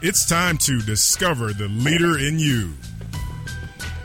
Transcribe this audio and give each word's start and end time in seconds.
it's 0.00 0.24
time 0.24 0.56
to 0.56 0.80
discover 0.80 1.52
the 1.52 1.66
leader 1.68 2.18
in 2.18 2.38
you. 2.38 2.72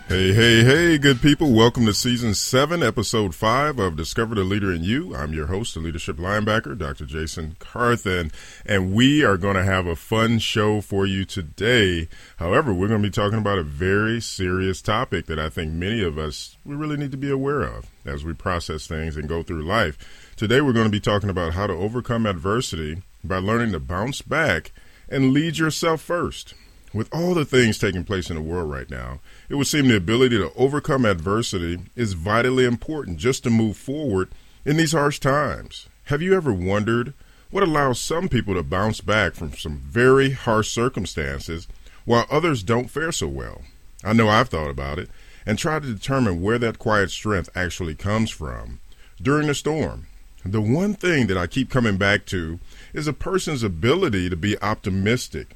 Hey, 0.07 0.33
hey, 0.33 0.63
hey, 0.63 0.97
good 0.97 1.21
people. 1.21 1.53
Welcome 1.53 1.85
to 1.85 1.93
season 1.93 2.33
seven, 2.33 2.81
episode 2.81 3.35
five 3.35 3.77
of 3.77 3.95
Discover 3.95 4.35
the 4.35 4.43
Leader 4.43 4.71
in 4.71 4.83
You. 4.83 5.15
I'm 5.15 5.33
your 5.33 5.47
host, 5.47 5.75
the 5.75 5.79
leadership 5.79 6.17
linebacker, 6.17 6.77
Dr. 6.77 7.05
Jason 7.05 7.55
Carthen, 7.59 8.31
and 8.65 8.93
we 8.93 9.23
are 9.23 9.37
going 9.37 9.55
to 9.55 9.63
have 9.63 9.85
a 9.85 9.95
fun 9.95 10.39
show 10.39 10.81
for 10.81 11.05
you 11.05 11.25
today. 11.25 12.09
However, 12.37 12.73
we're 12.73 12.87
going 12.87 13.01
to 13.01 13.07
be 13.07 13.13
talking 13.13 13.39
about 13.39 13.59
a 13.59 13.63
very 13.63 14.19
serious 14.19 14.81
topic 14.81 15.27
that 15.27 15.39
I 15.39 15.49
think 15.49 15.73
many 15.73 16.03
of 16.03 16.17
us 16.17 16.57
we 16.65 16.75
really 16.75 16.97
need 16.97 17.11
to 17.11 17.17
be 17.17 17.31
aware 17.31 17.61
of 17.61 17.87
as 18.03 18.25
we 18.25 18.33
process 18.33 18.87
things 18.87 19.15
and 19.15 19.29
go 19.29 19.43
through 19.43 19.63
life. 19.63 20.33
Today, 20.35 20.59
we're 20.59 20.73
going 20.73 20.87
to 20.87 20.91
be 20.91 20.99
talking 20.99 21.29
about 21.29 21.53
how 21.53 21.67
to 21.67 21.73
overcome 21.73 22.25
adversity 22.25 23.03
by 23.23 23.37
learning 23.37 23.71
to 23.71 23.79
bounce 23.79 24.21
back 24.21 24.71
and 25.13 25.31
lead 25.31 25.57
yourself 25.57 26.01
first. 26.01 26.55
With 26.93 27.13
all 27.13 27.33
the 27.33 27.45
things 27.45 27.77
taking 27.77 28.03
place 28.03 28.29
in 28.29 28.35
the 28.35 28.41
world 28.41 28.69
right 28.69 28.89
now, 28.89 29.19
it 29.47 29.55
would 29.55 29.67
seem 29.67 29.87
the 29.87 29.95
ability 29.95 30.37
to 30.37 30.51
overcome 30.55 31.05
adversity 31.05 31.79
is 31.95 32.13
vitally 32.13 32.65
important 32.65 33.17
just 33.17 33.43
to 33.43 33.49
move 33.49 33.77
forward 33.77 34.29
in 34.65 34.77
these 34.77 34.91
harsh 34.91 35.19
times. 35.19 35.87
Have 36.05 36.21
you 36.21 36.35
ever 36.35 36.53
wondered 36.53 37.13
what 37.51 37.63
allows 37.63 37.99
some 37.99 38.27
people 38.27 38.55
to 38.55 38.63
bounce 38.63 39.01
back 39.01 39.35
from 39.35 39.53
some 39.53 39.77
very 39.77 40.31
harsh 40.31 40.69
circumstances 40.69 41.67
while 42.05 42.25
others 42.29 42.63
don't 42.63 42.89
fare 42.89 43.11
so 43.11 43.27
well? 43.27 43.61
I 44.03 44.13
know 44.13 44.29
I've 44.29 44.49
thought 44.49 44.69
about 44.69 44.99
it 44.99 45.09
and 45.45 45.57
tried 45.57 45.83
to 45.83 45.93
determine 45.93 46.41
where 46.41 46.59
that 46.59 46.79
quiet 46.79 47.11
strength 47.11 47.49
actually 47.55 47.95
comes 47.95 48.29
from. 48.29 48.79
During 49.21 49.47
the 49.47 49.55
storm, 49.55 50.07
the 50.45 50.61
one 50.61 50.93
thing 50.93 51.27
that 51.27 51.37
I 51.37 51.47
keep 51.47 51.69
coming 51.69 51.97
back 51.97 52.25
to 52.27 52.59
is 52.93 53.07
a 53.07 53.13
person's 53.13 53.63
ability 53.63 54.29
to 54.29 54.35
be 54.35 54.61
optimistic 54.61 55.55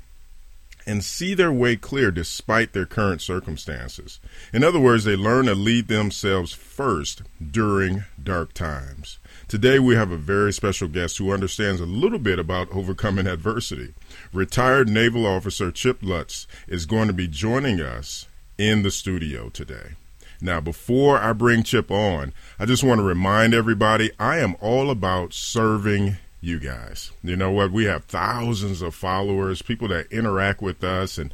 and 0.88 1.04
see 1.04 1.34
their 1.34 1.52
way 1.52 1.76
clear 1.76 2.12
despite 2.12 2.72
their 2.72 2.86
current 2.86 3.22
circumstances. 3.22 4.22
In 4.54 4.64
other 4.64 4.80
words, 4.80 5.04
they 5.04 5.18
learn 5.18 5.46
to 5.46 5.54
lead 5.54 5.90
themselves 5.90 6.54
first 6.54 7.24
during 7.52 8.06
dark 8.22 8.54
times. 8.54 9.20
Today, 9.50 9.80
we 9.80 9.96
have 9.96 10.12
a 10.12 10.18
very 10.18 10.54
special 10.54 10.88
guest 10.88 11.18
who 11.18 11.34
understands 11.34 11.82
a 11.82 11.86
little 11.86 12.20
bit 12.20 12.40
about 12.40 12.72
overcoming 12.72 13.28
adversity. 13.28 13.94
Retired 14.32 14.88
Naval 14.88 15.28
Officer 15.28 15.72
Chip 15.72 16.00
Lutz 16.02 16.48
is 16.70 16.86
going 16.86 17.08
to 17.08 17.14
be 17.14 17.28
joining 17.28 17.82
us 17.82 18.28
in 18.58 18.84
the 18.84 18.92
studio 18.92 19.50
today. 19.50 19.96
Now, 20.40 20.62
before 20.62 21.18
I 21.18 21.34
bring 21.34 21.64
Chip 21.64 21.92
on, 21.92 22.32
I 22.60 22.66
just 22.66 22.84
want 22.84 23.00
to 23.00 23.04
remind 23.04 23.54
everybody 23.54 24.12
I 24.20 24.38
am 24.38 24.56
all 24.62 24.90
about 24.90 25.34
serving 25.34 26.18
you 26.42 26.60
guys. 26.60 27.12
You 27.24 27.36
know 27.36 27.52
what? 27.52 27.72
We 27.72 27.86
have 27.86 28.06
thousands 28.06 28.82
of 28.82 28.96
followers, 28.96 29.62
people 29.62 29.88
that 29.90 30.12
interact 30.12 30.62
with 30.62 30.84
us. 30.84 31.18
And 31.18 31.34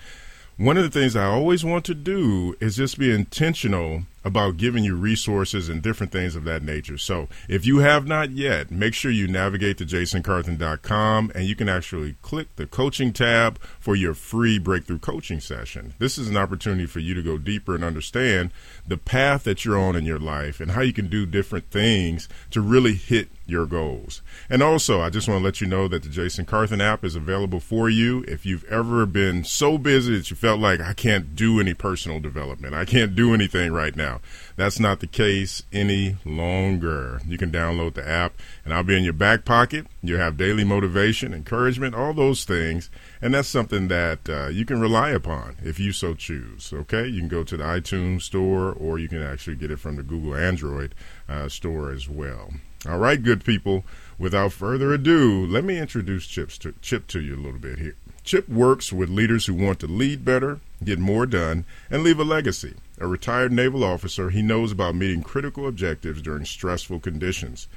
one 0.58 0.78
of 0.78 0.84
the 0.84 1.00
things 1.00 1.16
I 1.16 1.26
always 1.26 1.66
want 1.66 1.86
to 1.86 1.96
do 1.96 2.56
is 2.60 2.76
just 2.76 3.00
be 3.00 3.12
intentional 3.12 4.04
about 4.24 4.58
giving 4.58 4.84
you 4.84 4.96
resources 4.96 5.68
and 5.68 5.82
different 5.82 6.12
things 6.12 6.36
of 6.36 6.44
that 6.46 6.64
nature. 6.64 6.98
So 6.98 7.28
if 7.50 7.66
you 7.66 7.80
have 7.80 8.08
not 8.08 8.32
yet, 8.32 8.72
make 8.72 8.94
sure 8.94 9.12
you 9.12 9.28
navigate 9.28 9.78
to 9.80 9.86
jasoncarthen.com 9.86 11.32
and 11.36 11.46
you 11.46 11.56
can 11.56 11.68
actually 11.68 12.16
click 12.22 12.56
the 12.56 12.66
coaching 12.66 13.12
tab 13.12 13.60
for 13.80 13.96
your 13.96 14.14
free 14.14 14.60
breakthrough 14.60 15.00
coaching 15.00 15.40
session. 15.40 15.94
This 16.00 16.18
is 16.18 16.30
an 16.30 16.38
opportunity 16.38 16.86
for 16.86 17.00
you 17.00 17.14
to 17.14 17.22
go 17.22 17.38
deeper 17.38 17.76
and 17.76 17.84
understand 17.84 18.52
the 18.88 18.98
path 18.98 19.44
that 19.44 19.66
you're 19.66 19.80
on 19.80 19.96
in 19.96 20.06
your 20.06 20.20
life 20.20 20.60
and 20.60 20.72
how 20.72 20.82
you 20.82 20.94
can 20.94 21.08
do 21.08 21.26
different 21.26 21.70
things 21.70 22.30
to 22.52 22.62
really 22.62 22.94
hit 22.94 23.30
your 23.46 23.66
goals. 23.66 24.22
And 24.50 24.64
also, 24.64 25.02
I 25.02 25.10
just 25.10 25.28
want 25.28 25.40
to 25.40 25.44
let 25.44 25.60
you 25.60 25.68
know 25.68 25.88
that 25.88 26.04
the 26.04 26.10
Jason 26.10 26.46
Carthen 26.46 26.80
app 26.80 27.04
is 27.04 27.16
available 27.16 27.60
for 27.60 27.90
you 27.90 28.24
if 28.28 28.46
you've 28.46 28.64
ever 28.66 29.06
been 29.06 29.44
so 29.44 29.78
busy 29.78 30.18
that 30.18 30.30
you 30.30 30.36
felt 30.36 30.60
like 30.60 30.80
I 30.80 30.94
can't 30.94 31.36
do 31.36 31.60
any 31.60 31.74
personal 31.74 32.20
development. 32.20 32.74
I 32.74 32.86
can't 32.86 33.16
do 33.16 33.34
anything 33.34 33.74
right 33.74 33.96
now. 33.96 34.22
That's 34.56 34.80
not 34.80 35.00
the 35.00 35.08
case 35.08 35.64
any 35.74 36.18
longer. 36.24 37.22
You 37.28 37.38
can 37.38 37.52
download 37.52 37.96
the 37.96 38.08
app, 38.08 38.34
and 38.64 38.74
I'll 38.74 38.84
be 38.84 38.96
in 38.96 39.04
your 39.04 39.14
back 39.14 39.44
pocket. 39.44 39.88
You'll 40.02 40.20
have 40.20 40.38
daily 40.38 40.64
motivation, 40.64 41.34
encouragement, 41.34 41.96
all 41.96 42.14
those 42.14 42.46
things. 42.46 42.90
And 43.22 43.34
that's 43.34 43.48
something 43.48 43.88
that 43.90 44.30
uh, 44.30 44.48
you 44.48 44.66
can 44.66 44.80
rely 44.80 45.10
upon 45.10 45.58
if 45.64 45.80
you 45.80 45.92
so 45.92 46.14
choose. 46.14 46.72
Okay? 46.72 47.08
You 47.08 47.20
can 47.20 47.30
go 47.30 47.44
to 47.44 47.58
the 47.58 47.64
iTunes 47.64 48.22
store, 48.22 48.72
or 48.72 49.00
you 49.00 49.10
can 49.10 49.22
actually 49.22 49.56
get 49.56 49.72
it 49.72 49.80
from 49.80 49.98
the 49.98 50.04
Google 50.04 50.36
Android 50.36 50.96
uh, 51.28 51.50
store 51.50 51.92
as 51.92 52.08
well. 52.08 52.52
All 52.88 52.98
right, 52.98 53.22
good 53.22 53.46
people. 53.46 53.86
Without 54.18 54.52
further 54.52 54.94
ado, 54.94 55.46
let 55.46 55.64
me 55.64 55.78
introduce 55.78 56.28
Chips 56.28 56.58
to, 56.60 56.74
Chip 56.82 57.08
to 57.08 57.22
you 57.22 57.36
a 57.36 57.42
little 57.42 57.60
bit 57.60 57.80
here. 57.80 57.96
Chip 58.24 58.48
works 58.48 58.92
with 58.92 59.10
leaders 59.10 59.46
who 59.46 59.54
want 59.54 59.80
to 59.80 59.88
lead 59.88 60.24
better, 60.24 60.60
get 60.84 61.00
more 61.00 61.26
done, 61.26 61.66
and 61.90 62.04
leave 62.04 62.20
a 62.20 62.24
legacy. 62.24 62.76
A 63.00 63.08
retired 63.08 63.52
naval 63.52 63.84
officer, 63.84 64.30
he 64.30 64.42
knows 64.42 64.72
about 64.72 64.96
meeting 64.96 65.24
critical 65.24 65.68
objectives 65.68 66.22
during 66.22 66.46
stressful 66.46 67.00
conditions. 67.00 67.68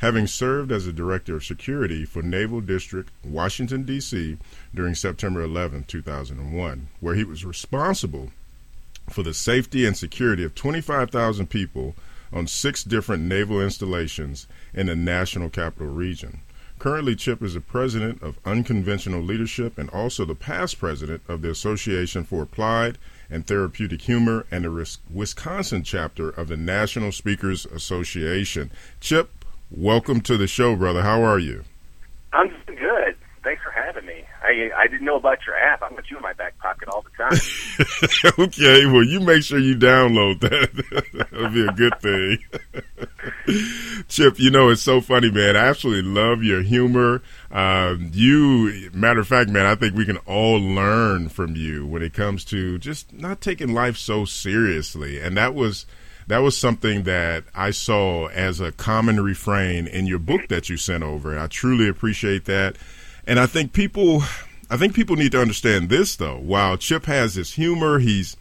Having 0.00 0.26
served 0.26 0.70
as 0.70 0.86
a 0.86 0.92
director 0.92 1.36
of 1.36 1.44
security 1.44 2.04
for 2.04 2.22
Naval 2.22 2.60
District, 2.60 3.10
Washington, 3.24 3.84
D.C., 3.84 4.36
during 4.74 4.94
September 4.94 5.42
11, 5.42 5.84
2001, 5.84 6.88
where 7.00 7.14
he 7.14 7.24
was 7.24 7.44
responsible 7.44 8.30
for 9.08 9.22
the 9.22 9.32
safety 9.32 9.86
and 9.86 9.96
security 9.96 10.44
of 10.44 10.54
25,000 10.54 11.48
people 11.48 11.94
on 12.32 12.46
six 12.46 12.84
different 12.84 13.22
naval 13.22 13.60
installations 13.60 14.46
in 14.74 14.86
the 14.86 14.96
National 14.96 15.50
Capital 15.50 15.88
Region. 15.88 16.40
Currently, 16.78 17.16
Chip 17.16 17.42
is 17.42 17.54
the 17.54 17.60
president 17.60 18.22
of 18.22 18.38
Unconventional 18.44 19.22
Leadership 19.22 19.78
and 19.78 19.88
also 19.90 20.24
the 20.24 20.34
past 20.34 20.78
president 20.78 21.22
of 21.26 21.40
the 21.40 21.50
Association 21.50 22.22
for 22.22 22.42
Applied 22.42 22.98
and 23.30 23.46
Therapeutic 23.46 24.02
Humor 24.02 24.46
and 24.50 24.64
the 24.64 24.98
Wisconsin 25.10 25.82
chapter 25.82 26.28
of 26.28 26.48
the 26.48 26.56
National 26.56 27.12
Speakers 27.12 27.64
Association. 27.64 28.70
Chip, 29.00 29.30
welcome 29.70 30.20
to 30.20 30.36
the 30.36 30.46
show, 30.46 30.76
brother. 30.76 31.02
How 31.02 31.22
are 31.22 31.38
you? 31.38 31.64
I'm 32.34 32.52
good. 32.66 33.16
Thanks 33.46 33.62
for 33.62 33.70
having 33.70 34.04
me. 34.04 34.24
I 34.42 34.72
I 34.76 34.88
didn't 34.88 35.04
know 35.04 35.14
about 35.14 35.46
your 35.46 35.56
app. 35.56 35.80
I 35.80 35.90
got 35.90 36.10
you 36.10 36.16
in 36.16 36.22
my 36.24 36.32
back 36.32 36.58
pocket 36.58 36.88
all 36.88 37.02
the 37.02 37.10
time. 37.10 37.38
okay, 38.44 38.86
well, 38.86 39.04
you 39.04 39.20
make 39.20 39.44
sure 39.44 39.60
you 39.60 39.76
download 39.76 40.40
that. 40.40 40.68
That'll 41.30 41.50
be 41.50 41.64
a 41.64 41.70
good 41.70 41.96
thing. 42.00 42.38
Chip, 44.08 44.40
you 44.40 44.50
know 44.50 44.70
it's 44.70 44.82
so 44.82 45.00
funny, 45.00 45.30
man. 45.30 45.56
I 45.56 45.68
absolutely 45.68 46.10
love 46.10 46.42
your 46.42 46.60
humor. 46.60 47.22
Um, 47.52 48.10
you, 48.12 48.90
matter 48.92 49.20
of 49.20 49.28
fact, 49.28 49.48
man, 49.48 49.64
I 49.64 49.76
think 49.76 49.94
we 49.94 50.06
can 50.06 50.16
all 50.26 50.58
learn 50.58 51.28
from 51.28 51.54
you 51.54 51.86
when 51.86 52.02
it 52.02 52.14
comes 52.14 52.44
to 52.46 52.78
just 52.78 53.12
not 53.12 53.40
taking 53.40 53.72
life 53.72 53.96
so 53.96 54.24
seriously, 54.24 55.20
and 55.20 55.36
that 55.36 55.54
was 55.54 55.86
that 56.26 56.38
was 56.38 56.56
something 56.56 57.04
that 57.04 57.44
I 57.54 57.70
saw 57.70 58.26
as 58.26 58.58
a 58.58 58.72
common 58.72 59.22
refrain 59.22 59.86
in 59.86 60.08
your 60.08 60.18
book 60.18 60.48
that 60.48 60.68
you 60.68 60.76
sent 60.76 61.04
over. 61.04 61.38
I 61.38 61.46
truly 61.46 61.88
appreciate 61.88 62.46
that. 62.46 62.76
And 63.26 63.40
I 63.40 63.46
think 63.46 63.72
people 63.72 64.22
I 64.70 64.76
think 64.76 64.94
people 64.94 65.16
need 65.16 65.32
to 65.32 65.40
understand 65.40 65.88
this 65.88 66.16
though. 66.16 66.38
While 66.38 66.76
Chip 66.76 67.06
has 67.06 67.34
his 67.34 67.54
humor, 67.54 67.98
he's 67.98 68.36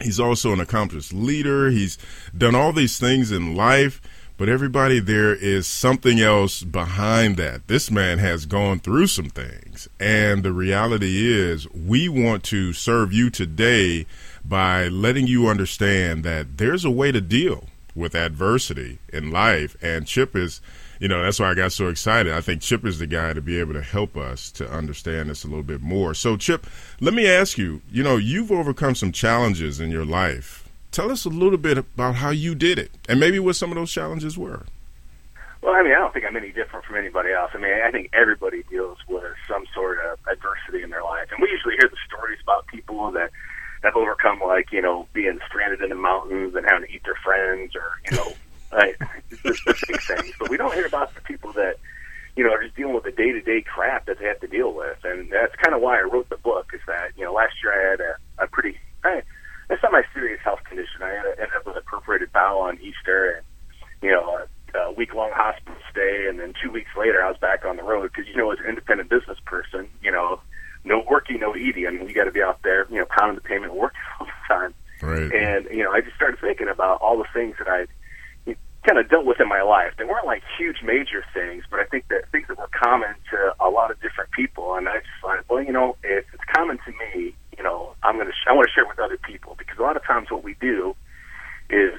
he's 0.00 0.20
also 0.20 0.52
an 0.52 0.60
accomplished 0.60 1.12
leader. 1.12 1.70
He's 1.70 1.98
done 2.36 2.54
all 2.54 2.72
these 2.72 2.98
things 2.98 3.30
in 3.30 3.54
life, 3.54 4.00
but 4.36 4.48
everybody 4.48 4.98
there 4.98 5.34
is 5.34 5.66
something 5.66 6.20
else 6.20 6.62
behind 6.64 7.36
that. 7.36 7.68
This 7.68 7.90
man 7.90 8.18
has 8.18 8.46
gone 8.46 8.80
through 8.80 9.06
some 9.06 9.30
things, 9.30 9.88
and 10.00 10.42
the 10.42 10.52
reality 10.52 11.24
is 11.24 11.70
we 11.72 12.08
want 12.08 12.42
to 12.44 12.72
serve 12.72 13.12
you 13.12 13.30
today 13.30 14.06
by 14.44 14.88
letting 14.88 15.26
you 15.26 15.48
understand 15.48 16.24
that 16.24 16.58
there's 16.58 16.84
a 16.84 16.90
way 16.90 17.12
to 17.12 17.20
deal 17.20 17.64
with 17.94 18.14
adversity 18.14 18.98
in 19.12 19.30
life 19.30 19.76
and 19.82 20.06
Chip 20.06 20.36
is 20.36 20.60
you 20.98 21.08
know, 21.08 21.22
that's 21.22 21.40
why 21.40 21.50
I 21.50 21.54
got 21.54 21.72
so 21.72 21.88
excited. 21.88 22.32
I 22.32 22.40
think 22.40 22.62
Chip 22.62 22.84
is 22.84 22.98
the 22.98 23.06
guy 23.06 23.32
to 23.32 23.40
be 23.40 23.58
able 23.58 23.74
to 23.74 23.82
help 23.82 24.16
us 24.16 24.50
to 24.52 24.70
understand 24.70 25.30
this 25.30 25.44
a 25.44 25.48
little 25.48 25.62
bit 25.62 25.80
more. 25.80 26.14
So, 26.14 26.36
Chip, 26.36 26.66
let 27.00 27.14
me 27.14 27.28
ask 27.28 27.58
you 27.58 27.82
you 27.90 28.02
know, 28.02 28.16
you've 28.16 28.52
overcome 28.52 28.94
some 28.94 29.12
challenges 29.12 29.80
in 29.80 29.90
your 29.90 30.04
life. 30.04 30.68
Tell 30.90 31.10
us 31.10 31.24
a 31.24 31.28
little 31.28 31.58
bit 31.58 31.78
about 31.78 32.16
how 32.16 32.30
you 32.30 32.54
did 32.54 32.78
it 32.78 32.90
and 33.08 33.20
maybe 33.20 33.38
what 33.38 33.56
some 33.56 33.70
of 33.70 33.76
those 33.76 33.92
challenges 33.92 34.38
were. 34.38 34.64
Well, 35.60 35.74
I 35.74 35.82
mean, 35.82 35.92
I 35.92 35.96
don't 35.96 36.12
think 36.14 36.24
I'm 36.24 36.36
any 36.36 36.52
different 36.52 36.84
from 36.84 36.96
anybody 36.96 37.32
else. 37.32 37.50
I 37.52 37.58
mean, 37.58 37.72
I 37.72 37.90
think 37.90 38.10
everybody 38.12 38.62
deals 38.70 38.98
with 39.08 39.34
some 39.48 39.64
sort 39.74 39.98
of 39.98 40.18
adversity 40.30 40.82
in 40.82 40.90
their 40.90 41.02
life, 41.02 41.28
and 41.30 41.42
we 41.42 41.50
usually 41.50 41.74
hear 41.74 41.88
the 41.88 41.96
stories 42.06 42.38
about 42.42 42.66
people 42.68 43.10
that 43.12 43.30
have 43.82 43.96
overcome, 43.96 44.40
like 44.40 44.70
you 44.70 44.80
know, 44.80 45.08
being 45.12 45.38
stranded 45.48 45.82
in 45.82 45.88
the 45.88 45.96
mountains 45.96 46.54
and 46.54 46.64
having 46.64 46.86
to 46.86 46.94
eat 46.94 47.02
their 47.04 47.18
friends, 47.24 47.74
or 47.74 47.90
you 48.08 48.16
know, 48.16 48.32
like, 48.72 48.98
the, 49.30 49.36
the 49.66 49.84
big 49.88 50.00
things. 50.02 50.34
But 50.38 50.50
we 50.50 50.56
don't 50.56 50.74
hear 50.74 50.86
about 50.86 51.14
the 51.14 51.20
people 51.22 51.52
that 51.52 51.76
you 52.36 52.44
know 52.44 52.52
are 52.52 52.62
just 52.62 52.76
dealing 52.76 52.94
with 52.94 53.04
the 53.04 53.12
day 53.12 53.32
to 53.32 53.40
day 53.40 53.62
crap 53.62 54.06
that 54.06 54.18
they 54.18 54.26
have 54.26 54.40
to 54.40 54.46
deal 54.46 54.72
with, 54.72 54.98
and 55.04 55.30
that's 55.30 55.54
kind 55.56 55.74
of 55.74 55.80
why 55.80 55.98
I 55.98 56.02
wrote 56.02 56.28
the 56.28 56.36
book. 56.36 56.70
Is 56.74 56.80
that 56.86 57.12
you 57.16 57.24
know, 57.24 57.32
last 57.32 57.54
year 57.62 57.72
I 57.72 57.90
had 57.90 58.00
a, 58.00 58.44
a 58.44 58.46
pretty, 58.46 58.78
I, 59.04 59.22
not 59.70 59.92
my 59.92 60.02
serious 60.14 60.40
health 60.42 60.60
condition. 60.64 61.02
I 61.02 61.10
had 61.10 61.26
a, 61.26 61.30
ended 61.30 61.56
up 61.56 61.66
with 61.66 61.76
a 61.76 61.82
perforated 61.82 62.32
bowel 62.32 62.62
on 62.62 62.78
Easter, 62.80 63.36
and 63.36 63.46
you 64.02 64.10
know. 64.10 64.38
A, 64.38 64.46
a 64.74 64.92
week 64.92 65.14
long 65.14 65.30
hospital 65.32 65.74
stay, 65.90 66.26
and 66.28 66.38
then 66.38 66.52
two 66.62 66.70
weeks 66.70 66.90
later, 66.94 67.22
I 67.24 67.30
was 67.30 67.38
back 67.38 67.64
on 67.64 67.78
the 67.78 67.82
road 67.82 68.12
because 68.12 68.28
you 68.28 68.36
know, 68.36 68.52
as 68.52 68.58
an 68.58 68.66
independent 68.66 69.08
business 69.08 69.38
person, 69.46 69.88
you 70.02 70.12
know, 70.12 70.40
no 70.84 71.04
working, 71.08 71.40
no 71.40 71.56
eating. 71.56 71.86
I 71.86 71.90
mean, 71.90 72.06
you 72.06 72.14
got 72.14 72.24
to 72.24 72.30
be 72.30 72.42
out 72.42 72.60
there, 72.62 72.86
you 72.90 72.98
know, 72.98 73.06
pounding 73.08 73.36
the 73.36 73.40
pavement, 73.40 73.74
working 73.74 73.98
all 74.20 74.26
the 74.26 74.54
time. 74.54 74.74
Right. 75.00 75.32
And 75.32 75.66
you 75.70 75.84
know, 75.84 75.92
I 75.92 76.00
just 76.00 76.16
started 76.16 76.40
thinking 76.40 76.68
about 76.68 77.00
all 77.00 77.16
the 77.18 77.28
things 77.32 77.56
that 77.58 77.68
I 77.68 77.86
kind 78.86 78.98
of 78.98 79.08
dealt 79.10 79.26
with 79.26 79.40
in 79.40 79.48
my 79.48 79.62
life. 79.62 79.92
They 79.98 80.04
weren't 80.04 80.26
like 80.26 80.42
huge, 80.56 80.82
major 80.82 81.24
things, 81.34 81.64
but 81.70 81.80
I 81.80 81.84
think 81.84 82.08
that 82.08 82.30
things 82.30 82.46
that 82.48 82.58
were 82.58 82.70
common 82.72 83.14
to 83.30 83.54
a 83.60 83.68
lot 83.68 83.90
of 83.90 84.00
different 84.00 84.30
people. 84.32 84.74
And 84.74 84.88
I 84.88 84.98
just 84.98 85.18
thought, 85.20 85.44
well, 85.48 85.62
you 85.62 85.72
know, 85.72 85.96
if 86.02 86.24
it's 86.32 86.44
common 86.54 86.78
to 86.86 86.92
me, 86.92 87.34
you 87.56 87.64
know, 87.64 87.94
I'm 88.02 88.16
gonna, 88.16 88.30
sh- 88.30 88.46
I 88.48 88.52
want 88.52 88.68
to 88.68 88.72
share 88.72 88.84
it 88.84 88.88
with 88.88 88.98
other 88.98 89.18
people 89.18 89.56
because 89.58 89.78
a 89.78 89.82
lot 89.82 89.96
of 89.96 90.04
times 90.04 90.30
what 90.30 90.44
we 90.44 90.54
do 90.60 90.94
is 91.70 91.94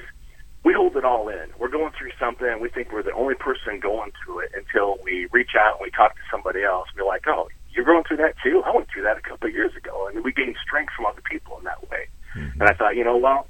we 0.64 0.72
hold 0.72 0.96
it 0.96 1.04
all 1.04 1.28
in. 1.28 1.50
We're 1.58 1.68
going 1.68 1.92
through 1.96 2.10
something, 2.18 2.60
we 2.60 2.68
think 2.68 2.92
we're 2.92 3.02
the 3.02 3.12
only 3.12 3.34
person 3.34 3.80
going 3.80 4.12
through 4.24 4.40
it 4.40 4.52
until 4.54 4.98
we 5.04 5.26
reach 5.32 5.52
out 5.58 5.78
and 5.78 5.82
we 5.82 5.90
talk 5.90 6.14
to 6.14 6.20
somebody 6.30 6.64
else. 6.64 6.88
We're 6.96 7.06
like, 7.06 7.24
oh, 7.26 7.48
you're 7.72 7.84
going 7.84 8.04
through 8.04 8.18
that 8.18 8.34
too? 8.42 8.62
I 8.64 8.74
went 8.74 8.88
through 8.92 9.02
that 9.04 9.16
a 9.16 9.20
couple 9.20 9.48
of 9.48 9.54
years 9.54 9.74
ago, 9.76 10.08
and 10.08 10.24
we 10.24 10.32
gain 10.32 10.54
strength 10.62 10.92
from 10.96 11.06
other 11.06 11.22
people 11.22 11.58
in 11.58 11.64
that 11.64 11.88
way. 11.90 12.08
Mm-hmm. 12.36 12.60
And 12.60 12.68
I 12.68 12.74
thought, 12.74 12.96
you 12.96 13.04
know, 13.04 13.16
well, 13.16 13.46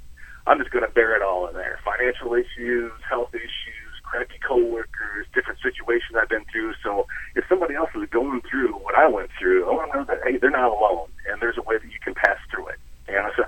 I'm 0.51 0.59
just 0.59 0.75
going 0.75 0.83
to 0.83 0.91
bear 0.91 1.15
it 1.15 1.23
all 1.23 1.47
in 1.47 1.55
there: 1.55 1.79
financial 1.87 2.35
issues, 2.35 2.91
health 3.07 3.31
issues, 3.31 3.95
crappy 4.03 4.43
coworkers, 4.43 5.31
different 5.31 5.63
situations 5.63 6.19
I've 6.19 6.29
been 6.29 6.43
through. 6.51 6.75
So 6.83 7.07
if 7.39 7.47
somebody 7.49 7.79
else 7.79 7.95
is 7.95 8.11
going 8.11 8.43
through 8.51 8.75
what 8.83 8.99
I 8.99 9.07
went 9.07 9.31
through, 9.39 9.71
I 9.71 9.71
want 9.71 9.93
to 9.95 9.99
know 10.03 10.05
that 10.11 10.27
hey, 10.27 10.43
they're 10.43 10.51
not 10.51 10.75
alone, 10.75 11.07
and 11.31 11.39
there's 11.39 11.55
a 11.57 11.63
way 11.63 11.79
that 11.79 11.87
you 11.87 12.03
can 12.03 12.19
pass 12.19 12.43
through 12.51 12.67
it. 12.75 12.83
And 13.07 13.31
so, 13.39 13.47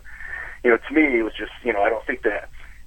you 0.63 0.71
know, 0.71 0.79
to 0.79 0.95
me, 0.95 1.19
it 1.19 1.27
was 1.27 1.35
just, 1.35 1.51
you 1.67 1.75
know, 1.75 1.83
I 1.83 1.91
don't 1.91 2.07
think 2.07 2.23
that 2.23 2.47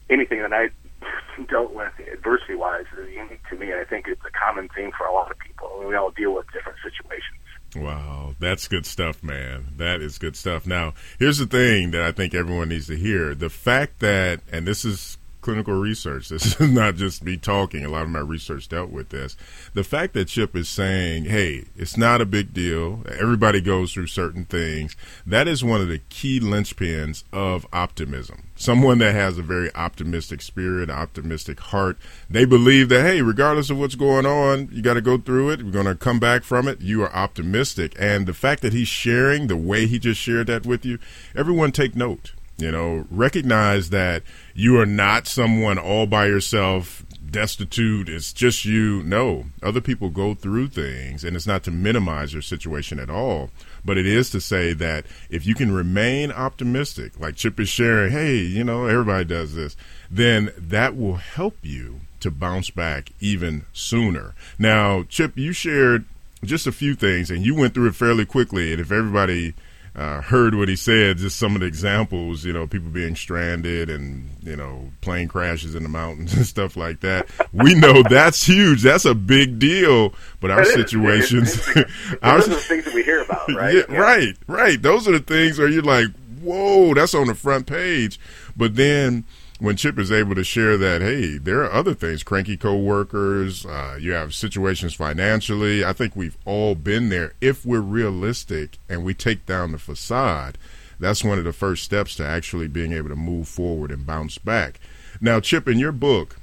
anything 0.10 0.40
that 0.42 0.54
I 0.56 0.72
dealt 1.52 1.76
with 1.76 1.92
adversity 2.00 2.56
wise 2.56 2.88
is 2.96 3.12
unique 3.12 3.44
to 3.52 3.60
me. 3.60 3.76
I 3.76 3.84
think 3.84 4.08
it's 4.08 4.24
a 4.24 4.32
common 4.32 4.70
theme 4.72 4.92
for 4.96 5.08
a 5.08 5.14
lot 5.14 5.30
of 5.32 5.38
people. 5.40 5.68
We 5.84 5.96
all 5.96 6.12
deal 6.16 6.34
with 6.34 6.48
different 6.56 6.80
situations. 6.80 7.36
Wow, 7.76 8.36
that's 8.40 8.68
good 8.68 8.86
stuff, 8.86 9.22
man. 9.22 9.68
That 9.78 10.02
is 10.02 10.18
good 10.18 10.36
stuff. 10.36 10.66
Now, 10.66 10.94
here's 11.20 11.40
the 11.40 11.46
thing 11.46 11.92
that 11.92 12.02
I 12.02 12.12
think 12.12 12.34
everyone 12.34 12.70
needs 12.70 12.88
to 12.88 12.96
hear 12.96 13.36
the 13.36 13.50
fact 13.50 14.00
that, 14.00 14.42
and 14.52 14.66
this 14.66 14.86
is 14.86 15.18
clinical 15.46 15.76
research. 15.76 16.30
This 16.36 16.60
is 16.60 16.72
not 16.72 16.96
just 16.96 17.24
me 17.24 17.38
talking. 17.38 17.86
A 17.86 17.90
lot 17.90 18.04
of 18.04 18.10
my 18.10 18.20
research 18.20 18.68
dealt 18.68 18.90
with 18.90 19.10
this. 19.10 19.38
The 19.74 19.84
fact 19.84 20.14
that 20.14 20.28
Chip 20.28 20.56
is 20.56 20.68
saying, 20.68 21.26
hey, 21.26 21.66
it's 21.78 21.96
not 21.96 22.20
a 22.20 22.26
big 22.26 22.52
deal. 22.54 23.04
Everybody 23.08 23.62
goes 23.62 23.94
through 23.94 24.08
certain 24.08 24.46
things. 24.46 24.96
That 25.26 25.48
is 25.48 25.64
one 25.64 25.82
of 25.82 25.88
the 25.88 26.00
key 26.10 26.40
linchpins 26.40 27.24
of 27.32 27.68
optimism. 27.72 28.50
Someone 28.56 28.98
that 28.98 29.14
has 29.14 29.38
a 29.38 29.44
very 29.44 29.74
optimistic 29.76 30.42
spirit, 30.42 30.90
optimistic 30.90 31.60
heart. 31.60 31.98
They 32.30 32.46
believe 32.46 32.90
that, 32.90 33.06
hey, 33.06 33.22
regardless 33.22 33.70
of 33.70 33.78
what's 33.78 33.96
going 33.96 34.26
on, 34.26 34.70
you 34.72 34.82
got 34.82 34.96
to 34.96 35.02
go 35.02 35.18
through 35.18 35.52
it. 35.52 35.64
We're 35.64 35.72
going 35.72 35.86
to 35.86 35.96
come 35.96 36.20
back 36.20 36.44
from 36.44 36.68
it. 36.68 36.82
You 36.82 37.04
are 37.04 37.16
optimistic. 37.16 37.96
And 38.00 38.26
the 38.26 38.34
fact 38.34 38.62
that 38.64 38.74
he's 38.74 38.88
sharing 38.88 39.48
the 39.48 39.58
way 39.58 39.86
he 39.86 40.00
just 40.00 40.20
shared 40.20 40.48
that 40.48 40.66
with 40.66 40.86
you, 40.86 40.98
everyone 41.36 41.72
take 41.72 41.96
note 41.96 42.34
you 42.58 42.72
know, 42.72 43.06
recognize 43.12 43.90
that 43.90 44.24
you 44.54 44.80
are 44.80 44.86
not 44.86 45.28
someone 45.28 45.78
all 45.78 46.08
by 46.08 46.28
yourself, 46.28 47.06
destitute. 47.30 48.08
It's 48.08 48.32
just 48.32 48.64
you. 48.64 49.04
No, 49.04 49.46
other 49.62 49.82
people 49.82 50.10
go 50.10 50.34
through 50.34 50.70
things, 50.70 51.24
and 51.24 51.36
it's 51.36 51.48
not 51.48 51.64
to 51.64 51.72
minimize 51.72 52.32
your 52.32 52.42
situation 52.42 52.98
at 52.98 53.10
all, 53.10 53.50
but 53.84 53.98
it 53.98 54.06
is 54.06 54.30
to 54.30 54.40
say 54.40 54.72
that 54.74 55.06
if 55.30 55.46
you 55.46 55.54
can 55.54 55.74
remain 55.74 56.32
optimistic, 56.32 57.20
like 57.20 57.36
Chip 57.36 57.60
is 57.60 57.68
sharing, 57.68 58.12
hey, 58.12 58.38
you 58.38 58.64
know, 58.64 58.86
everybody 58.86 59.26
does 59.26 59.54
this, 59.54 59.76
then 60.10 60.54
that 60.58 60.96
will 60.96 61.16
help 61.16 61.58
you 61.62 62.00
to 62.22 62.32
bounce 62.32 62.70
back 62.70 63.12
even 63.20 63.66
sooner. 63.74 64.34
Now, 64.58 65.04
Chip, 65.04 65.38
you 65.38 65.52
shared 65.52 66.06
just 66.44 66.68
a 66.68 66.72
few 66.72 66.96
things, 66.96 67.30
and 67.30 67.46
you 67.46 67.54
went 67.54 67.74
through 67.74 67.90
it 67.90 67.96
fairly 67.96 68.26
quickly, 68.26 68.72
and 68.72 68.80
if 68.80 68.92
everybody 68.92 69.56
uh, 69.96 70.22
heard 70.22 70.56
what 70.56 70.68
he 70.68 70.76
said, 70.76 71.18
just 71.18 71.40
some 71.40 71.56
of 71.56 71.62
the 71.62 71.68
examples, 71.68 72.44
you 72.44 72.52
know, 72.52 72.68
people 72.68 72.90
being 72.90 73.16
stranded 73.16 73.90
and, 73.90 74.30
you 74.44 74.56
know, 74.56 74.92
plane 75.00 75.28
crashes 75.28 75.74
in 75.74 75.84
the 75.84 75.90
mountains 75.90 76.34
and 76.36 76.46
stuff 76.46 76.76
like 76.76 77.00
that. 77.00 77.30
We 77.54 77.76
know 77.76 78.04
that's 78.04 78.46
huge. 78.46 78.82
That's 78.82 79.06
a 79.06 79.16
big 79.16 79.58
deal. 79.58 80.14
But 80.42 80.52
our 80.52 80.66
situations, 80.66 81.66
our, 82.22 82.40
those 82.40 82.48
are 82.50 82.56
the 82.56 82.58
things 82.58 82.86
that 82.86 82.94
we 82.94 83.04
hear 83.04 83.22
about, 83.22 83.48
right? 83.56 83.76
Yeah, 83.76 83.84
yeah. 83.90 83.98
Right, 83.98 84.38
right. 84.48 84.82
Those 84.82 85.08
are 85.08 85.14
the 85.14 85.20
things 85.20 85.58
where 85.58 85.70
you're 85.70 85.82
like, 85.82 86.08
whoa, 86.42 86.94
that's 86.94 87.16
on 87.16 87.28
the 87.28 87.36
front 87.36 87.66
page. 87.66 88.20
But 88.58 88.76
then, 88.76 89.24
when 89.60 89.78
Chip 89.78 89.98
is 89.98 90.12
able 90.12 90.36
to 90.36 90.44
share 90.44 90.78
that, 90.78 91.02
hey, 91.02 91.38
there 91.38 91.64
are 91.64 91.72
other 91.72 91.94
things, 91.94 92.24
cranky 92.24 92.58
coworkers, 92.58 93.66
uh, 93.66 93.98
you 94.00 94.12
have 94.12 94.34
situations 94.34 94.94
financially. 94.94 95.84
I 95.84 95.94
think 95.94 96.16
we've 96.16 96.38
all 96.46 96.76
been 96.76 97.10
there. 97.10 97.34
If 97.40 97.66
we're 97.66 97.80
realistic 97.80 98.78
and 98.90 99.06
we 99.06 99.14
take 99.14 99.46
down 99.46 99.72
the 99.72 99.78
facade, 99.78 100.58
that's 101.00 101.24
one 101.24 101.38
of 101.38 101.46
the 101.46 101.54
first 101.54 101.84
steps 101.84 102.16
to 102.16 102.26
actually 102.26 102.68
being 102.68 102.92
able 102.94 103.10
to 103.10 103.16
move 103.16 103.48
forward 103.48 103.92
and 103.92 104.06
bounce 104.06 104.38
back. 104.38 104.80
Now, 105.22 105.40
Chip, 105.40 105.68
in 105.68 105.80
your 105.80 105.94
book, 105.94 106.38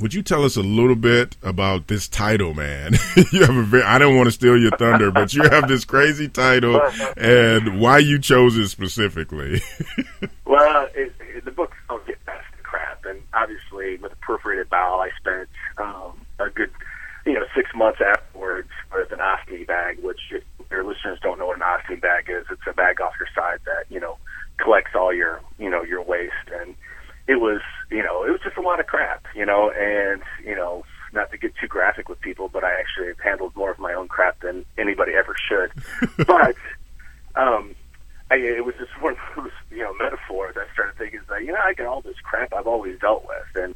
would 0.00 0.14
you 0.14 0.22
tell 0.22 0.44
us 0.44 0.56
a 0.56 0.62
little 0.62 0.96
bit 0.96 1.36
about 1.42 1.88
this 1.88 2.08
title, 2.08 2.54
man? 2.54 2.92
you 3.32 3.40
have 3.40 3.56
a 3.56 3.62
very, 3.62 3.82
I 3.82 3.98
don't 3.98 4.16
want 4.16 4.26
to 4.26 4.32
steal 4.32 4.56
your 4.56 4.70
thunder, 4.76 5.10
but 5.10 5.34
you 5.34 5.42
have 5.42 5.66
this 5.66 5.84
crazy 5.84 6.28
title 6.28 6.80
and 7.16 7.80
why 7.80 7.98
you 7.98 8.18
chose 8.18 8.56
it 8.56 8.68
specifically. 8.68 9.60
well, 10.44 10.88
it, 10.94 11.12
it, 11.20 11.44
the 11.44 11.50
book 11.50 11.72
Get 12.06 12.24
Past 12.24 12.46
the 12.56 12.62
Crap. 12.62 12.97
And 13.08 13.22
obviously, 13.32 13.96
with 13.96 14.12
a 14.12 14.16
perforated 14.16 14.68
bowel, 14.70 15.00
I 15.00 15.10
spent 15.18 15.48
um, 15.78 16.12
a 16.38 16.50
good, 16.50 16.70
you 17.26 17.34
know, 17.34 17.44
six 17.54 17.70
months 17.74 18.00
afterwards 18.04 18.68
with 18.92 19.12
an 19.12 19.18
ostomy 19.18 19.66
bag, 19.66 19.98
which 20.02 20.20
if 20.30 20.42
your 20.70 20.84
listeners 20.84 21.18
don't 21.22 21.38
know 21.38 21.46
what 21.46 21.56
an 21.56 21.62
ostomy 21.62 22.00
bag 22.00 22.28
is, 22.28 22.44
it's 22.50 22.62
a 22.68 22.72
bag 22.72 23.00
off 23.00 23.14
your 23.18 23.28
side 23.34 23.60
that, 23.64 23.84
you 23.88 24.00
know, 24.00 24.16
collects 24.58 24.92
all 24.94 25.12
your, 25.12 25.40
you 25.58 25.70
know, 25.70 25.82
your 25.82 26.02
waste. 26.02 26.32
And 26.52 26.74
it 27.26 27.36
was, 27.36 27.60
you 27.90 28.02
know, 28.02 28.24
it 28.24 28.30
was 28.30 28.40
just 28.42 28.56
a 28.56 28.62
lot 28.62 28.80
of 28.80 28.86
crap, 28.86 29.24
you 29.34 29.46
know, 29.46 29.70
and, 29.70 30.22
you 30.44 30.54
know, 30.54 30.84
not 31.12 31.30
to 31.30 31.38
get 31.38 31.52
too 31.60 31.68
graphic 31.68 32.08
with 32.08 32.20
people, 32.20 32.48
but 32.48 32.64
I 32.64 32.78
actually 32.78 33.12
handled 33.22 33.56
more 33.56 33.70
of 33.70 33.78
my 33.78 33.94
own 33.94 34.08
crap 34.08 34.40
than 34.40 34.64
anybody 34.76 35.12
ever 35.12 35.34
should. 35.48 35.70
but, 36.26 36.56
um, 37.34 37.74
I, 38.30 38.36
it 38.36 38.64
was 38.64 38.74
just 38.78 38.90
one 39.00 39.14
of 39.14 39.18
those, 39.36 39.52
you 39.70 39.82
know, 39.82 39.94
metaphors 39.94 40.56
I 40.56 40.70
started 40.72 40.96
thinking, 40.96 41.20
that, 41.28 41.44
you 41.44 41.52
know, 41.52 41.60
I 41.62 41.74
got 41.74 41.86
all 41.86 42.00
this 42.00 42.20
crap 42.22 42.52
I've 42.52 42.66
always 42.66 42.98
dealt 43.00 43.26
with. 43.26 43.62
And, 43.62 43.74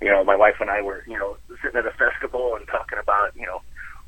you 0.00 0.08
know, 0.08 0.24
my 0.24 0.36
wife 0.36 0.56
and 0.60 0.70
I 0.70 0.82
were, 0.82 1.04
you 1.06 1.18
know, 1.18 1.36
sitting 1.62 1.78
at 1.78 1.86
a 1.86 1.92
festival 1.92 2.56
and 2.56 2.66
talking 2.66 2.98
about, 2.98 3.36
you 3.36 3.46
know, 3.46 3.60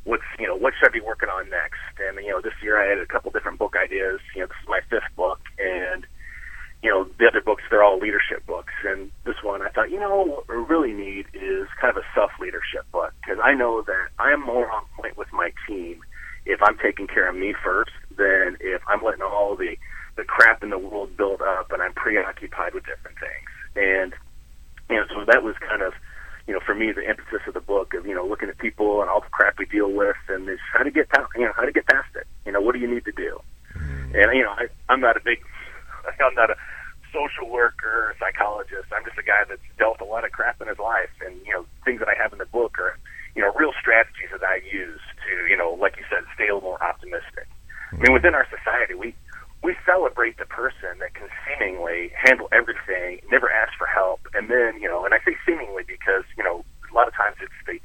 what's, 0.05 0.25
you 0.39 0.47
know, 0.47 0.57
what 0.57 0.75
should 0.79 0.89
I 0.89 0.93
be 0.93 1.01
working 1.01 1.29
on 1.29 1.51
next? 1.51 1.83
And, 2.01 2.17
you 2.25 2.31
know, 2.31 2.41
this 2.41 2.57
year 2.63 2.81
I 2.81 2.89
had 2.89 2.99
a 2.99 3.07
couple 3.07 3.31
different 3.31 3.59
book 3.59 3.75
ideas. 3.77 4.21
You 4.35 4.43
know, 4.43 4.47
this 4.47 4.57
is 4.63 4.69
my 4.69 4.81
fifth 4.89 5.15
book. 5.17 5.41
And, 5.59 6.07
you 6.83 6.91
know, 6.91 7.07
the 7.19 7.29
other 7.29 7.41
books, 7.41 7.63
they're 7.71 7.85
all 7.85 7.99
leadership 7.99 8.45
books. 8.47 8.73
And 8.85 9.11
this 9.25 9.37
one, 9.43 9.63
I 9.63 9.69
thought, 9.69 9.91
you 9.91 10.01
know, 10.01 10.25
what 10.25 10.49
we 10.49 10.57
really 10.57 10.93
need 10.93 11.27
is 11.35 11.69
kind 11.81 11.97
of 11.97 12.03
a 12.03 12.07
self 12.15 12.33
leadership 12.41 12.91
book 12.91 13.13
because 13.21 13.39
I 13.43 13.55
know 13.55 13.83
that 13.83 14.09
I 14.19 14.33
am 14.33 14.41
more 14.41 14.71
on 14.71 14.83
point 14.97 15.17
with 15.17 15.29
my 15.33 15.53
team 15.69 16.01
if 16.45 16.61
I'm 16.63 16.77
taking 16.79 17.07
care 17.07 17.29
of 17.29 17.37
me 17.37 17.55
first 17.63 17.93
than 18.17 18.57
if 18.61 18.83
I'm 18.89 19.03
letting 19.03 19.23
all 19.23 19.57
the, 19.57 19.77
the 20.17 20.25
crap 20.25 20.63
in 20.63 20.71
the 20.71 20.79
world 20.79 21.17
build 21.17 21.41
up 21.41 21.73
and 21.73 21.83
I'm 21.83 21.93
preoccupied 21.95 22.75
with 22.75 22.85
different 22.87 23.19
things. 23.19 23.49
And, 23.77 24.15
you 24.91 24.97
know, 24.97 25.07
so 25.09 25.25
that 25.25 25.43
was 25.43 25.55
kind 25.59 25.83
of, 25.83 25.93
you 26.47 26.55
know, 26.55 26.61
for 26.65 26.75
me, 26.75 26.93
the 26.93 27.07
emphasis 27.07 27.41
of 27.47 27.55
the 27.55 27.61
book 27.61 27.95
of, 27.95 28.07
you 28.07 28.15
know, 28.15 28.27
looking 28.27 28.49
at 28.49 28.59
people 28.59 29.01
and 29.01 29.11
all 29.11 29.21
the 29.21 29.31
crap 29.31 29.59
we 29.59 29.67
deal 29.67 29.91
with 29.91 30.17
and 30.29 30.49
is 30.49 30.59
how 30.73 30.83
to 30.83 30.91
get 30.91 31.09
past, 31.09 31.31
you 31.37 31.43
know, 31.43 31.53
how 31.57 31.65
to 31.65 31.73
get 31.73 31.87
past 31.87 32.09
it. 32.15 32.27
You 32.45 32.53
know, 32.53 32.61
what 32.61 32.75
do 32.75 32.81
you 32.81 32.93
need 32.93 33.05
to 33.05 33.13
do? 33.13 33.41
Mm-hmm. 33.75 34.15
And, 34.17 34.37
you 34.37 34.43
know, 34.43 34.51
I, 34.51 34.69
I'm 34.89 35.01
not 35.01 35.17
a 35.17 35.21
big, 35.25 35.39
I'm 36.21 36.35
not 36.35 36.51
a, 36.51 36.57
social 37.13 37.49
worker 37.49 38.11
or 38.11 38.17
psychologist. 38.19 38.89
I'm 38.91 39.05
just 39.05 39.21
a 39.21 39.23
guy 39.23 39.45
that's 39.47 39.63
dealt 39.79 40.01
a 40.01 40.09
lot 40.09 40.25
of 40.25 40.33
crap 40.33 40.61
in 40.61 40.67
his 40.67 40.81
life, 40.81 41.13
and 41.25 41.37
you 41.47 41.53
know 41.53 41.65
things 41.85 42.01
that 42.01 42.09
I 42.09 42.17
have 42.17 42.33
in 42.33 42.41
the 42.41 42.49
book 42.49 42.81
are 42.81 42.99
you 43.37 43.43
know 43.43 43.53
real 43.55 43.73
strategies 43.79 44.33
that 44.33 44.43
I 44.43 44.65
use 44.65 45.01
to 45.29 45.33
you 45.47 45.57
know 45.57 45.77
like 45.79 45.97
you 46.01 46.05
said 46.09 46.25
stay 46.35 46.49
a 46.49 46.55
little 46.57 46.75
more 46.75 46.83
optimistic. 46.83 47.47
I 47.93 47.97
mean 47.97 48.13
within 48.13 48.35
our 48.35 48.47
society 48.49 48.95
we 48.95 49.15
we 49.63 49.77
celebrate 49.87 50.39
the 50.39 50.47
person 50.47 50.99
that 50.99 51.15
can 51.15 51.29
seemingly 51.47 52.11
handle 52.19 52.49
everything, 52.51 53.21
never 53.31 53.49
ask 53.49 53.73
for 53.79 53.87
help, 53.87 54.21
and 54.35 54.49
then 54.51 54.81
you 54.81 54.89
know 54.89 55.05
and 55.05 55.15
I 55.15 55.19
say 55.25 55.37
seemingly 55.47 55.85
because 55.87 56.25
you 56.37 56.45
know 56.45 56.65
a 56.91 56.95
lot 56.95 57.09
of 57.09 57.15
times 57.15 57.37
it's 57.41 57.61
the 57.67 57.79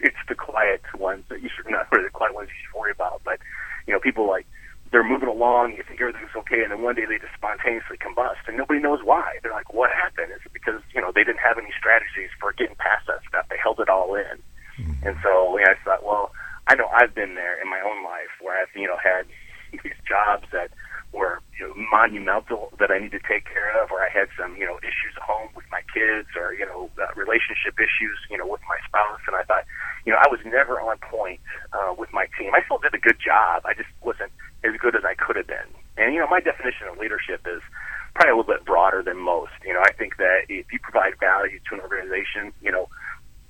it's 0.00 0.20
the 0.28 0.34
quiet 0.34 0.82
ones 0.98 1.24
that 1.28 1.42
you 1.42 1.48
should 1.48 1.70
not 1.70 1.86
really 1.92 2.04
the 2.04 2.10
quiet 2.10 2.34
ones 2.34 2.48
you 2.48 2.58
should 2.64 2.78
worry 2.78 2.92
about. 2.92 3.20
But 3.24 3.38
you 3.86 3.92
know, 3.92 4.00
people 4.00 4.28
like 4.28 4.46
they're 4.90 5.06
moving 5.06 5.28
along, 5.28 5.76
you 5.76 5.84
think 5.86 6.00
everything's 6.00 6.34
okay, 6.34 6.62
and 6.62 6.72
then 6.72 6.82
one 6.82 6.96
day 6.96 7.06
they 7.06 7.18
just 7.18 7.34
spontaneously 7.36 7.96
combust, 7.98 8.42
and 8.48 8.56
nobody 8.56 8.80
knows 8.80 9.00
why. 9.04 9.38
They're 9.42 9.52
like, 9.52 9.72
"What 9.72 9.90
happened?" 9.90 10.32
Is 10.32 10.42
it 10.44 10.52
because 10.52 10.80
you 10.94 11.00
know 11.00 11.12
they 11.14 11.22
didn't 11.22 11.44
have 11.44 11.58
any 11.58 11.70
strategies 11.78 12.30
for 12.40 12.52
getting 12.52 12.76
past 12.76 13.06
that 13.06 13.20
stuff? 13.28 13.46
They 13.48 13.58
held 13.60 13.78
it 13.78 13.88
all 13.88 14.14
in, 14.16 14.42
mm-hmm. 14.78 15.06
and 15.06 15.16
so 15.22 15.58
yeah, 15.58 15.74
I 15.74 15.84
thought, 15.84 16.04
well, 16.04 16.32
I 16.66 16.74
know 16.74 16.88
I've 16.88 17.14
been 17.14 17.34
there 17.34 17.60
in 17.60 17.68
my 17.68 17.80
own 17.80 18.02
life 18.02 18.32
where 18.40 18.60
I've 18.60 18.72
you 18.74 18.88
know 18.88 18.98
had 18.98 19.26
these 19.72 19.98
jobs 20.06 20.46
that 20.52 20.70
were 21.12 21.40
you 21.58 21.66
know, 21.66 21.74
monumental 21.90 22.72
that 22.78 22.90
I 22.90 22.98
need 22.98 23.10
to 23.12 23.20
take 23.20 23.44
care 23.44 23.74
of, 23.82 23.90
or 23.90 24.00
I 24.00 24.08
had 24.08 24.28
some 24.38 24.56
you 24.56 24.64
know 24.66 24.78
issues 24.82 25.14
at 25.16 25.22
home 25.22 25.48
with 25.56 25.66
my 25.70 25.82
kids, 25.92 26.28
or 26.36 26.54
you 26.54 26.64
know 26.66 26.90
uh, 26.98 27.10
relationship 27.16 27.74
issues 27.78 28.18
you 28.30 28.38
know 28.38 28.46
with 28.46 28.62
my 28.68 28.78
spouse, 28.86 29.20
and 29.26 29.34
I 29.34 29.42
thought 29.42 29.64
you 30.06 30.12
know 30.12 30.18
I 30.18 30.28
was 30.30 30.40
never 30.44 30.80
on 30.80 30.98
point 30.98 31.40
uh, 31.72 31.94
with 31.96 32.12
my 32.12 32.26
team. 32.38 32.54
I 32.54 32.62
still 32.64 32.78
did 32.78 32.94
a 32.94 33.02
good 33.02 33.18
job. 33.18 33.62
I 33.66 33.74
just 33.74 33.90
wasn't 34.02 34.32
as 34.62 34.76
good 34.78 34.94
as 34.94 35.04
I 35.04 35.14
could 35.14 35.36
have 35.36 35.46
been. 35.46 35.70
And 35.98 36.14
you 36.14 36.20
know 36.20 36.28
my 36.28 36.40
definition 36.40 36.86
of 36.86 36.98
leadership 36.98 37.42
is 37.46 37.62
probably 38.14 38.30
a 38.30 38.36
little 38.36 38.54
bit 38.54 38.64
broader 38.64 39.02
than 39.02 39.18
most. 39.18 39.58
You 39.66 39.74
know 39.74 39.82
I 39.82 39.92
think 39.92 40.16
that 40.18 40.46
if 40.48 40.70
you 40.72 40.78
provide 40.78 41.18
value 41.18 41.58
to 41.58 41.74
an 41.74 41.80
organization, 41.80 42.54
you 42.62 42.70
know 42.70 42.88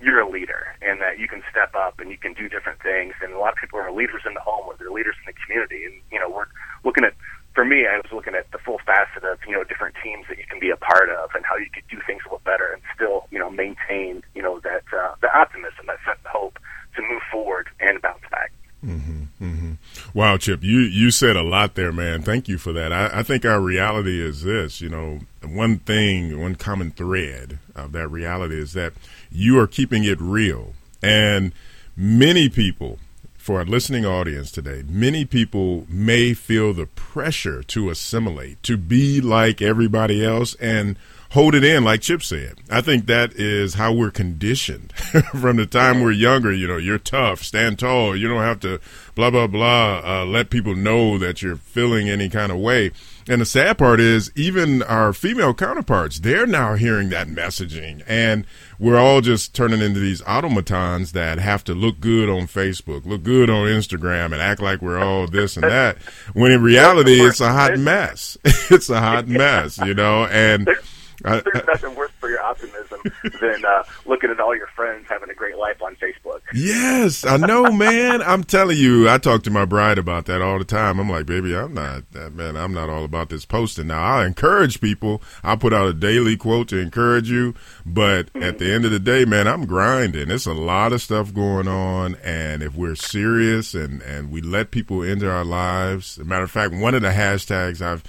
you're 0.00 0.20
a 0.20 0.28
leader 0.28 0.74
and 0.80 1.00
that 1.00 1.18
you 1.18 1.28
can 1.28 1.42
step 1.50 1.74
up 1.74 2.00
and 2.00 2.10
you 2.10 2.16
can 2.16 2.32
do 2.32 2.48
different 2.48 2.80
things. 2.82 3.14
And 3.22 3.32
a 3.32 3.38
lot 3.38 3.52
of 3.52 3.58
people 3.58 3.78
are 3.78 3.92
leaders 3.92 4.22
in 4.26 4.34
the 4.34 4.40
home 4.40 4.64
or 4.66 4.74
they're 4.78 4.90
leaders 4.90 5.16
in 5.20 5.32
the 5.32 5.38
community. 5.44 5.84
And, 5.84 5.94
you 6.10 6.18
know, 6.18 6.28
we're 6.30 6.46
looking 6.84 7.04
at 7.04 7.14
for 7.54 7.64
me, 7.64 7.86
I 7.86 7.96
was 7.96 8.12
looking 8.12 8.34
at 8.34 8.50
the 8.52 8.58
full 8.58 8.78
facet 8.86 9.24
of 9.24 9.38
you 9.46 9.52
know 9.52 9.64
different 9.64 9.96
teams 10.02 10.26
that 10.28 10.38
you 10.38 10.44
can 10.48 10.60
be 10.60 10.70
a 10.70 10.76
part 10.76 11.10
of 11.10 11.30
and 11.34 11.44
how 11.44 11.56
you 11.56 11.66
could 11.72 11.84
do 11.90 11.98
things 12.06 12.22
a 12.24 12.28
little 12.28 12.42
better 12.44 12.72
and 12.72 12.82
still 12.94 13.26
you 13.30 13.38
know 13.38 13.50
maintain 13.50 14.22
you 14.34 14.42
know 14.42 14.60
that 14.60 14.84
uh, 14.96 15.14
the 15.20 15.28
optimism, 15.36 15.86
that 15.86 15.98
sense 16.06 16.18
of 16.24 16.30
hope 16.30 16.58
to 16.96 17.02
move 17.02 17.22
forward 17.30 17.68
and 17.80 18.00
bounce 18.02 18.22
back. 18.30 18.52
Mm-hmm, 18.84 19.22
mm-hmm. 19.42 19.72
Wow, 20.14 20.38
Chip, 20.38 20.62
you 20.62 20.78
you 20.80 21.10
said 21.10 21.36
a 21.36 21.42
lot 21.42 21.74
there, 21.74 21.92
man. 21.92 22.22
Thank 22.22 22.48
you 22.48 22.56
for 22.56 22.72
that. 22.72 22.92
I, 22.92 23.10
I 23.18 23.22
think 23.22 23.44
our 23.44 23.60
reality 23.60 24.22
is 24.22 24.42
this. 24.42 24.80
You 24.80 24.88
know, 24.88 25.20
one 25.44 25.80
thing, 25.80 26.40
one 26.40 26.54
common 26.54 26.92
thread 26.92 27.58
of 27.74 27.92
that 27.92 28.08
reality 28.08 28.58
is 28.58 28.72
that 28.72 28.94
you 29.30 29.58
are 29.58 29.66
keeping 29.66 30.04
it 30.04 30.20
real, 30.20 30.74
and 31.02 31.52
many 31.96 32.48
people 32.48 32.98
for 33.36 33.58
our 33.58 33.64
listening 33.64 34.04
audience 34.04 34.50
today, 34.50 34.84
many 34.86 35.24
people 35.24 35.86
may 35.88 36.34
feel 36.34 36.74
the 36.74 36.86
pressure 36.86 37.62
to 37.62 37.90
assimilate, 37.90 38.62
to 38.62 38.76
be 38.76 39.20
like 39.20 39.62
everybody 39.62 40.24
else, 40.24 40.54
and 40.56 40.96
hold 41.30 41.54
it 41.54 41.64
in, 41.64 41.84
like 41.84 42.00
Chip 42.00 42.22
said. 42.22 42.58
I 42.70 42.80
think 42.80 43.06
that 43.06 43.34
is 43.34 43.74
how 43.74 43.92
we're 43.92 44.10
conditioned 44.10 44.92
from 45.40 45.56
the 45.56 45.66
time 45.66 46.00
we're 46.00 46.10
younger. 46.10 46.52
You 46.52 46.66
know, 46.66 46.76
you're 46.76 46.98
tough, 46.98 47.42
stand 47.42 47.78
tall, 47.78 48.16
you 48.16 48.28
don't 48.28 48.42
have 48.42 48.60
to 48.60 48.80
blah, 49.14 49.30
blah, 49.30 49.46
blah, 49.46 50.02
uh, 50.04 50.24
let 50.24 50.50
people 50.50 50.74
know 50.74 51.18
that 51.18 51.42
you're 51.42 51.56
feeling 51.56 52.08
any 52.08 52.28
kind 52.28 52.50
of 52.50 52.58
way. 52.58 52.90
And 53.28 53.40
the 53.40 53.46
sad 53.46 53.78
part 53.78 54.00
is, 54.00 54.32
even 54.34 54.82
our 54.82 55.12
female 55.12 55.54
counterparts, 55.54 56.20
they're 56.20 56.46
now 56.46 56.74
hearing 56.74 57.10
that 57.10 57.28
messaging. 57.28 58.02
And 58.06 58.44
we're 58.78 58.98
all 58.98 59.20
just 59.20 59.54
turning 59.54 59.80
into 59.80 60.00
these 60.00 60.22
automatons 60.22 61.12
that 61.12 61.38
have 61.38 61.62
to 61.64 61.74
look 61.74 62.00
good 62.00 62.28
on 62.28 62.48
Facebook, 62.48 63.04
look 63.04 63.22
good 63.22 63.48
on 63.48 63.68
Instagram, 63.68 64.32
and 64.32 64.36
act 64.36 64.60
like 64.60 64.82
we're 64.82 64.98
all 64.98 65.26
this 65.26 65.56
and 65.56 65.64
that. 65.64 65.98
When 66.32 66.50
in 66.50 66.62
reality, 66.62 67.20
it's 67.20 67.40
a 67.40 67.52
hot 67.52 67.78
mess. 67.78 68.38
it's 68.44 68.88
a 68.88 69.00
hot 69.00 69.28
mess, 69.28 69.78
you 69.78 69.94
know? 69.94 70.24
And 70.26 70.68
there's 71.22 71.66
nothing 71.66 71.94
worse 71.94 72.10
for 72.18 72.28
your 72.28 72.42
optimism 72.42 73.00
than 73.40 73.64
uh, 73.64 73.82
looking 74.06 74.30
at 74.30 74.40
all 74.40 74.54
your 74.56 74.66
friends 74.68 75.06
having 75.08 75.30
a 75.30 75.34
great 75.34 75.56
life 75.56 75.80
on 75.82 75.96
Facebook. 75.96 76.40
Yes, 76.54 77.24
I 77.24 77.36
know, 77.36 77.70
man. 77.70 78.22
I'm 78.22 78.44
telling 78.44 78.78
you, 78.78 79.08
I 79.08 79.18
talk 79.18 79.42
to 79.44 79.50
my 79.50 79.64
bride 79.64 79.98
about 79.98 80.26
that 80.26 80.42
all 80.42 80.58
the 80.58 80.64
time. 80.64 80.98
I'm 80.98 81.10
like, 81.10 81.26
baby, 81.26 81.54
I'm 81.54 81.74
not, 81.74 82.04
uh, 82.14 82.30
man, 82.30 82.56
I'm 82.56 82.72
not 82.72 82.88
all 82.88 83.04
about 83.04 83.28
this 83.28 83.44
posting. 83.44 83.88
Now, 83.88 84.02
I 84.02 84.26
encourage 84.26 84.80
people. 84.80 85.22
I 85.42 85.56
put 85.56 85.72
out 85.72 85.88
a 85.88 85.94
daily 85.94 86.36
quote 86.36 86.68
to 86.68 86.78
encourage 86.78 87.30
you, 87.30 87.54
but 87.84 88.32
mm-hmm. 88.32 88.42
at 88.42 88.58
the 88.58 88.72
end 88.72 88.84
of 88.84 88.90
the 88.90 88.98
day, 88.98 89.24
man, 89.24 89.46
I'm 89.46 89.66
grinding. 89.66 90.30
It's 90.30 90.46
a 90.46 90.54
lot 90.54 90.92
of 90.92 91.02
stuff 91.02 91.32
going 91.34 91.68
on, 91.68 92.16
and 92.16 92.62
if 92.62 92.74
we're 92.74 92.94
serious 92.94 93.74
and 93.74 94.02
and 94.02 94.30
we 94.30 94.40
let 94.40 94.70
people 94.70 95.02
into 95.02 95.30
our 95.30 95.44
lives, 95.44 96.18
as 96.18 96.26
a 96.26 96.28
matter 96.28 96.44
of 96.44 96.50
fact, 96.50 96.74
one 96.74 96.94
of 96.94 97.02
the 97.02 97.10
hashtags 97.10 97.80
I've 97.82 98.02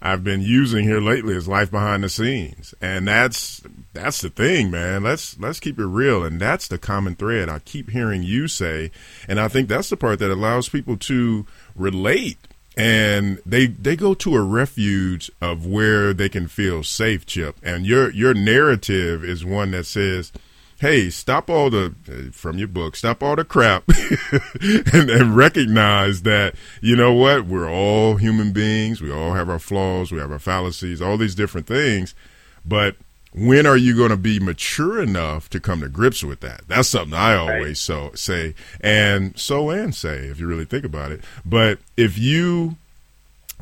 I've 0.00 0.22
been 0.22 0.40
using 0.40 0.84
here 0.84 1.00
lately 1.00 1.34
is 1.34 1.48
life 1.48 1.70
behind 1.70 2.04
the 2.04 2.08
scenes, 2.08 2.74
and 2.80 3.08
that's 3.08 3.62
that's 3.92 4.20
the 4.20 4.30
thing, 4.30 4.70
man. 4.70 5.02
Let's 5.02 5.38
let's 5.38 5.60
keep 5.60 5.78
it 5.78 5.86
real, 5.86 6.22
and 6.22 6.40
that's 6.40 6.68
the 6.68 6.78
common 6.78 7.16
thread 7.16 7.48
I 7.48 7.58
keep 7.58 7.90
hearing 7.90 8.22
you 8.22 8.46
say, 8.46 8.90
and 9.26 9.40
I 9.40 9.48
think 9.48 9.68
that's 9.68 9.90
the 9.90 9.96
part 9.96 10.20
that 10.20 10.30
allows 10.30 10.68
people 10.68 10.96
to 10.98 11.46
relate, 11.74 12.38
and 12.76 13.40
they 13.44 13.66
they 13.66 13.96
go 13.96 14.14
to 14.14 14.36
a 14.36 14.42
refuge 14.42 15.30
of 15.40 15.66
where 15.66 16.14
they 16.14 16.28
can 16.28 16.46
feel 16.46 16.84
safe, 16.84 17.26
Chip. 17.26 17.56
And 17.62 17.84
your 17.84 18.10
your 18.10 18.34
narrative 18.34 19.24
is 19.24 19.44
one 19.44 19.72
that 19.72 19.86
says 19.86 20.32
hey, 20.78 21.10
stop 21.10 21.50
all 21.50 21.70
the 21.70 22.30
from 22.32 22.58
your 22.58 22.68
book, 22.68 22.96
stop 22.96 23.22
all 23.22 23.36
the 23.36 23.44
crap, 23.44 23.84
and, 24.92 25.10
and, 25.10 25.36
recognize 25.36 26.22
that 26.22 26.54
you 26.80 26.96
know 26.96 27.12
what 27.12 27.46
we're 27.46 27.70
all 27.70 28.16
human 28.16 28.52
beings. 28.52 29.00
We 29.00 29.12
all 29.12 29.34
have 29.34 29.50
our 29.50 29.58
flaws, 29.58 30.12
we 30.12 30.18
have 30.18 30.32
our 30.32 30.38
fallacies, 30.38 31.02
all 31.02 31.16
these 31.16 31.34
different 31.34 31.66
things. 31.66 32.14
But 32.64 32.96
when 33.32 33.66
are 33.66 33.76
you 33.76 33.96
going 33.96 34.10
to 34.10 34.16
be 34.16 34.40
mature 34.40 35.02
enough 35.02 35.50
to 35.50 35.60
come 35.60 35.80
to 35.80 35.88
grips 35.88 36.24
with 36.24 36.40
that? 36.40 36.62
That's 36.68 36.88
something 36.88 37.14
I 37.14 37.34
always 37.36 37.64
right. 37.64 37.76
so 37.76 38.10
say, 38.14 38.54
and 38.80 39.38
so 39.38 39.70
and 39.70 39.94
say 39.94 40.26
if 40.26 40.40
you 40.40 40.46
really 40.46 40.64
think 40.64 40.84
about 40.84 41.12
it. 41.12 41.22
But 41.44 41.78
if 41.96 42.18
you 42.18 42.76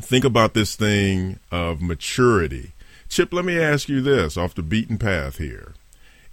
think 0.00 0.24
about 0.24 0.54
this 0.54 0.76
thing 0.76 1.38
of 1.50 1.80
maturity, 1.80 2.72
Chip, 3.08 3.32
let 3.32 3.44
me 3.44 3.58
ask 3.58 3.88
you 3.88 4.00
this 4.00 4.36
off 4.36 4.54
the 4.54 4.62
beaten 4.62 4.98
path 4.98 5.38
here 5.38 5.74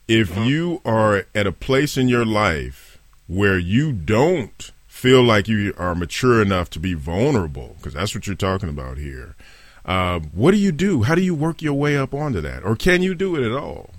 if 0.08 0.32
uh-huh. 0.32 0.42
you 0.42 0.82
are 0.86 1.26
at 1.34 1.48
a 1.48 1.52
place 1.52 1.98
in 1.98 2.08
your 2.08 2.26
life 2.26 3.00
where 3.28 3.58
you 3.58 3.92
don't 3.92 4.72
feel 4.88 5.24
like 5.24 5.48
you 5.48 5.74
are 5.78 5.96
mature 5.96 6.42
enough 6.42 6.70
to 6.72 6.80
be 6.80 6.94
vulnerable, 6.94 7.76
because 7.78 7.94
that's 7.94 8.16
what 8.16 8.28
you're 8.28 8.36
talking 8.36 8.70
about 8.70 8.98
here, 8.98 9.36
uh, 9.86 10.20
what 10.32 10.52
do 10.52 10.58
you 10.58 10.72
do? 10.72 11.04
How 11.04 11.16
do 11.16 11.22
you 11.22 11.36
work 11.36 11.62
your 11.62 11.74
way 11.74 11.98
up 11.98 12.14
onto 12.14 12.42
that? 12.42 12.64
Or 12.64 12.76
can 12.76 13.02
you 13.02 13.16
do 13.16 13.36
it 13.36 13.46
at 13.46 13.52
all? 13.52 13.92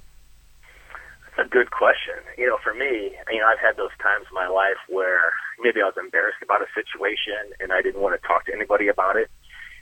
That's 1.37 1.47
a 1.47 1.51
good 1.51 1.71
question. 1.71 2.15
You 2.39 2.47
know, 2.47 2.59
for 2.63 2.73
me, 2.73 3.13
you 3.31 3.41
know, 3.41 3.47
I've 3.47 3.59
had 3.59 3.77
those 3.77 3.93
times 4.01 4.27
in 4.31 4.35
my 4.35 4.49
life 4.49 4.79
where 4.89 5.33
maybe 5.61 5.83
I 5.83 5.87
was 5.87 5.97
embarrassed 5.99 6.43
about 6.43 6.63
a 6.63 6.67
situation 6.75 7.53
and 7.61 7.73
I 7.73 7.83
didn't 7.83 8.01
want 8.01 8.21
to 8.21 8.27
talk 8.27 8.47
to 8.47 8.53
anybody 8.55 8.89
about 8.89 9.17
it 9.17 9.31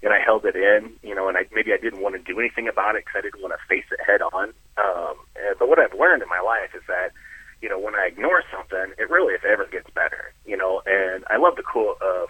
and 0.02 0.12
I 0.12 0.18
held 0.18 0.44
it 0.44 0.56
in, 0.56 0.90
you 1.02 1.14
know, 1.14 1.28
and 1.28 1.38
I 1.38 1.46
maybe 1.52 1.72
I 1.72 1.78
didn't 1.78 2.02
want 2.02 2.16
to 2.16 2.22
do 2.22 2.38
anything 2.38 2.66
about 2.66 2.96
it 2.96 3.04
because 3.06 3.18
I 3.18 3.22
didn't 3.22 3.40
want 3.40 3.54
to 3.54 3.68
face 3.68 3.86
it 3.90 4.02
head 4.02 4.20
on. 4.20 4.50
Um, 4.76 5.14
and, 5.38 5.54
but 5.58 5.68
what 5.68 5.78
I've 5.78 5.94
learned 5.94 6.22
in 6.22 6.28
my 6.28 6.40
life 6.40 6.74
is 6.74 6.82
that, 6.88 7.14
you 7.62 7.68
know, 7.68 7.78
when 7.78 7.94
I 7.94 8.10
ignore 8.10 8.42
something, 8.50 8.94
it 8.98 9.10
really, 9.10 9.34
if 9.34 9.44
ever, 9.44 9.66
gets 9.66 9.88
better. 9.94 10.34
You 10.44 10.56
know, 10.56 10.82
and 10.86 11.24
I 11.30 11.38
love 11.38 11.54
the 11.54 11.62
quote 11.62 12.02
of, 12.02 12.28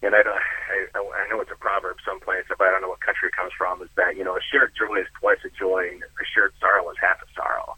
and 0.00 0.14
I 0.14 0.22
don't, 0.22 0.38
I, 0.38 0.98
I 0.98 1.26
know 1.28 1.42
it's 1.42 1.50
a 1.50 1.58
proverb 1.58 1.98
someplace, 2.06 2.46
but 2.46 2.62
I 2.62 2.70
don't 2.70 2.82
know 2.82 2.94
what 2.94 3.02
country 3.02 3.28
it 3.28 3.36
comes 3.36 3.50
from. 3.58 3.82
Is 3.82 3.90
that 3.96 4.16
you 4.16 4.22
know, 4.22 4.38
a 4.38 4.44
shared 4.52 4.70
joy 4.78 5.02
is 5.02 5.10
twice 5.18 5.42
a 5.42 5.50
joy, 5.50 5.90
and 5.90 6.02
a 6.02 6.26
shared 6.32 6.54
sorrow 6.62 6.86
is 6.90 7.02
half 7.02 7.18
a 7.18 7.26
sorrow. 7.34 7.74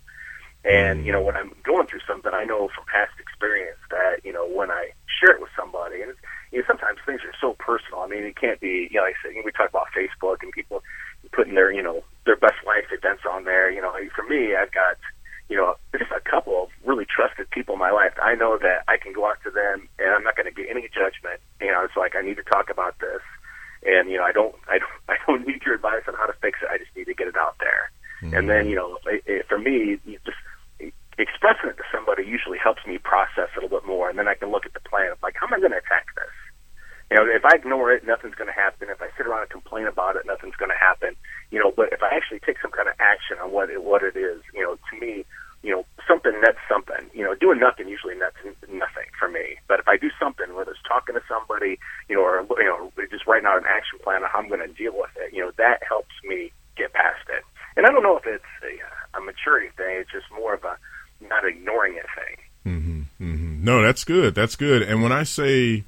And 0.68 1.06
you 1.06 1.12
know, 1.12 1.22
when 1.22 1.36
I'm 1.36 1.56
going 1.64 1.86
through 1.88 2.04
something, 2.06 2.32
I 2.34 2.44
know 2.44 2.68
from 2.76 2.84
past 2.92 3.16
experience 3.16 3.80
that 3.88 4.20
you 4.20 4.36
know, 4.36 4.44
when 4.44 4.70
I 4.70 4.92
share 5.08 5.32
it 5.32 5.40
with 5.40 5.50
somebody, 5.56 6.02
and 6.04 6.10
it's, 6.12 6.20
you 6.52 6.58
know, 6.58 6.64
sometimes 6.66 6.98
things 7.06 7.20
are 7.22 7.34
so 7.40 7.54
personal. 7.58 8.00
I 8.00 8.08
mean, 8.08 8.24
it 8.24 8.36
can't 8.36 8.60
be, 8.60 8.88
you 8.90 8.98
know, 8.98 9.06
like 9.06 9.14
I 9.24 9.28
said, 9.28 9.42
we 9.44 9.52
talk 9.52 9.70
about 9.70 9.88
Facebook 9.96 10.42
and 10.42 10.52
people 10.52 10.82
putting 11.32 11.54
their, 11.54 11.70
you 11.70 11.82
know, 11.82 12.02
their 12.26 12.36
best 12.36 12.58
life 12.66 12.90
events 12.90 13.22
on 13.28 13.44
there. 13.44 13.70
You 13.70 13.80
know, 13.80 13.92
for 14.14 14.24
me, 14.24 14.56
I've 14.56 14.72
got, 14.72 14.98
you 15.48 15.56
know, 15.56 15.76
just 15.96 16.10
a 16.10 16.20
couple 16.20 16.64
of 16.64 16.68
really 16.84 17.06
trusted 17.06 17.50
people 17.50 17.74
in 17.74 17.78
my 17.78 17.90
life. 17.90 18.12
I 18.20 18.34
know 18.34 18.58
that 18.58 18.82
I 18.88 18.96
can 18.96 19.12
go 19.12 19.26
out 19.26 19.38
to 19.44 19.50
them 19.50 19.88
and 19.98 20.10
I'm 20.10 20.24
not 20.24 20.36
going 20.36 20.46
to 20.46 20.54
get 20.54 20.70
any 20.70 20.88
judgment. 20.90 21.38
You 21.60 21.70
know, 21.70 21.84
it's 21.84 21.96
like 21.96 22.16
I 22.16 22.22
need 22.22 22.36
to 22.36 22.44
talk 22.44 22.70
about 22.70 22.98
this, 22.98 23.22
and 23.86 24.10
you 24.10 24.18
know, 24.18 24.24
I 24.24 24.32
don't, 24.32 24.54
I 24.68 24.78
don't, 24.78 24.96
I 25.08 25.16
don't 25.26 25.46
need 25.46 25.62
your 25.64 25.74
advice 25.74 26.02
on 26.08 26.14
how 26.14 26.26
to 26.26 26.34
fix 26.42 26.58
it. 26.62 26.68
I 26.70 26.78
just 26.78 26.94
need 26.96 27.06
to 27.06 27.14
get 27.14 27.28
it 27.28 27.36
out 27.36 27.56
there. 27.60 27.90
Mm-hmm. 28.22 28.36
And 28.36 28.50
then, 28.50 28.68
you 28.68 28.76
know, 28.76 28.98
it, 29.06 29.22
it, 29.26 29.46
for 29.48 29.58
me, 29.58 29.98
you 30.04 30.18
just 30.26 30.36
expressing 31.20 31.70
it 31.70 31.76
to 31.76 31.84
somebody 31.92 32.24
usually 32.24 32.58
helps 32.58 32.84
me 32.86 32.98
process 32.98 33.52
it 33.52 33.58
a 33.58 33.60
little 33.60 33.80
bit 33.80 33.86
more, 33.86 34.08
and 34.08 34.18
then 34.18 34.28
I 34.28 34.34
can 34.34 34.50
look 34.50 34.66
at 34.66 34.72
the 34.72 34.80
plan 34.80 35.12
of 35.12 35.22
like, 35.22 35.36
how 35.38 35.46
am 35.46 35.54
I 35.54 35.60
going 35.60 35.72
to 35.72 35.78
attack 35.78 36.06
this? 36.16 36.34
You 37.10 37.16
know, 37.18 37.26
if 37.28 37.39
I 37.50 37.56
ignore 37.56 37.90
it, 37.90 38.06
nothing's 38.06 38.36
going 38.36 38.46
to 38.46 38.54
happen. 38.54 38.88
If 38.90 39.02
I 39.02 39.08
sit 39.16 39.26
around 39.26 39.42
and 39.42 39.50
complain 39.50 39.86
about 39.86 40.14
it, 40.14 40.22
nothing's 40.24 40.54
going 40.54 40.70
to 40.70 40.78
happen. 40.78 41.16
You 41.50 41.58
know, 41.58 41.72
but 41.74 41.92
if 41.92 42.02
I 42.02 42.14
actually 42.14 42.38
take 42.40 42.62
some 42.62 42.70
kind 42.70 42.86
of 42.86 42.94
action 43.00 43.38
on 43.42 43.50
what 43.50 43.70
it, 43.70 43.82
what 43.82 44.02
it 44.04 44.14
is, 44.14 44.40
you 44.54 44.62
know, 44.62 44.76
to 44.78 45.00
me, 45.00 45.24
you 45.62 45.74
know, 45.74 45.84
something 46.06 46.32
nets 46.40 46.62
something. 46.70 47.10
You 47.12 47.24
know, 47.24 47.34
doing 47.34 47.58
nothing 47.58 47.88
usually 47.88 48.14
nets 48.14 48.36
nothing 48.70 49.10
for 49.18 49.28
me. 49.28 49.58
But 49.66 49.80
if 49.80 49.88
I 49.88 49.96
do 49.96 50.10
something, 50.18 50.54
whether 50.54 50.70
it's 50.70 50.80
talking 50.86 51.16
to 51.16 51.22
somebody, 51.28 51.78
you 52.08 52.14
know, 52.14 52.22
or 52.22 52.46
you 52.62 52.70
know, 52.70 52.92
just 53.10 53.26
writing 53.26 53.46
out 53.46 53.58
an 53.58 53.68
action 53.68 53.98
plan 53.98 54.22
on 54.22 54.30
how 54.30 54.38
I'm 54.38 54.48
going 54.48 54.62
to 54.62 54.72
deal 54.72 54.94
with 54.94 55.10
it, 55.16 55.34
you 55.34 55.42
know, 55.42 55.50
that 55.58 55.82
helps 55.86 56.14
me 56.24 56.52
get 56.76 56.92
past 56.92 57.26
it. 57.28 57.42
And 57.76 57.84
I 57.84 57.90
don't 57.90 58.02
know 58.02 58.16
if 58.16 58.26
it's 58.26 58.44
a, 58.62 59.18
a 59.18 59.20
maturity 59.20 59.68
thing. 59.76 59.98
It's 59.98 60.12
just 60.12 60.30
more 60.32 60.54
of 60.54 60.64
a 60.64 60.78
not 61.20 61.44
ignoring 61.44 61.96
it 61.96 62.06
thing. 62.14 62.36
Mm-hmm, 62.72 63.00
mm-hmm. 63.20 63.64
No, 63.64 63.82
that's 63.82 64.04
good. 64.04 64.34
That's 64.34 64.56
good. 64.56 64.82
And 64.82 65.02
when 65.02 65.12
I 65.12 65.24
say 65.24 65.84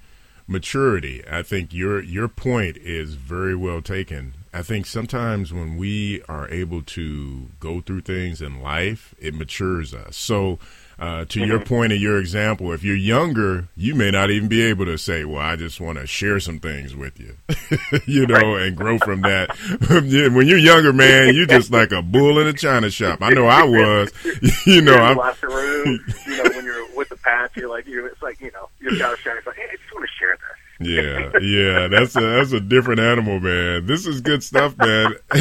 maturity, 0.53 1.23
I 1.29 1.43
think 1.43 1.73
your 1.73 2.01
your 2.03 2.29
point 2.29 2.77
is 2.77 3.15
very 3.15 3.57
well 3.57 3.83
taken. 3.83 4.35
I 4.55 4.63
think 4.63 4.85
sometimes 4.85 5.53
when 5.53 5.79
we 5.79 6.23
are 6.29 6.49
able 6.51 6.83
to 6.83 7.49
go 7.59 7.81
through 7.81 8.03
things 8.03 8.43
in 8.43 8.61
life, 8.61 9.15
it 9.19 9.35
matures 9.35 9.95
us. 9.95 10.15
So 10.15 10.59
uh, 10.99 11.25
to 11.25 11.41
mm-hmm. 11.41 11.51
your 11.51 11.59
point 11.59 11.93
of 11.93 11.99
your 11.99 12.19
example, 12.19 12.71
if 12.73 12.85
you're 12.85 12.95
younger, 12.95 13.67
you 13.77 13.95
may 13.95 14.11
not 14.11 14.31
even 14.31 14.49
be 14.49 14.63
able 14.63 14.85
to 14.85 14.99
say, 14.99 15.25
"Well, 15.25 15.41
I 15.41 15.57
just 15.57 15.81
want 15.81 15.99
to 15.99 16.07
share 16.07 16.39
some 16.39 16.61
things 16.61 16.95
with 16.95 17.19
you," 17.19 17.37
you 18.07 18.27
know, 18.27 18.57
and 18.57 18.77
grow 18.77 18.99
from 18.99 19.23
that. 19.23 19.57
when 19.89 20.47
you're 20.47 20.59
younger, 20.59 20.93
man, 20.93 21.35
you're 21.35 21.47
just 21.47 21.73
like 21.73 21.91
a 21.91 22.03
bull 22.03 22.39
in 22.39 22.47
a 22.47 22.53
china 22.53 22.91
shop. 22.91 23.21
I 23.21 23.31
know 23.31 23.47
I 23.47 23.65
was. 23.65 24.13
you 24.67 24.83
know, 24.83 24.95
I'm. 24.95 25.19
Room, 25.43 26.05
you 26.27 26.37
know, 26.37 26.51
when 26.51 26.65
you're 26.65 26.87
with 26.95 27.09
the 27.09 27.17
patch, 27.17 27.57
you're 27.57 27.69
like, 27.69 27.87
you're. 27.87 28.07
It's 28.07 28.23
like 28.23 28.41
you 28.41 28.53
know, 28.53 28.69
you've 28.79 28.99
got 28.99 29.17
to 29.17 29.23
share. 29.23 29.39
It's 29.39 29.47
like, 29.47 29.57
hey, 29.57 29.67
I 29.73 29.77
just 29.77 29.93
want 29.93 30.07
to 30.07 30.13
share 30.17 30.37
this. 30.37 30.72
Yeah, 30.85 31.31
yeah, 31.41 31.89
that's 31.89 32.17
a 32.17 32.21
that's 32.21 32.53
a 32.53 32.61
different 32.61 33.01
animal, 33.01 33.41
man. 33.41 33.87
This 33.87 34.07
is 34.07 34.21
good 34.21 34.43
stuff, 34.43 34.77
man. 34.79 35.15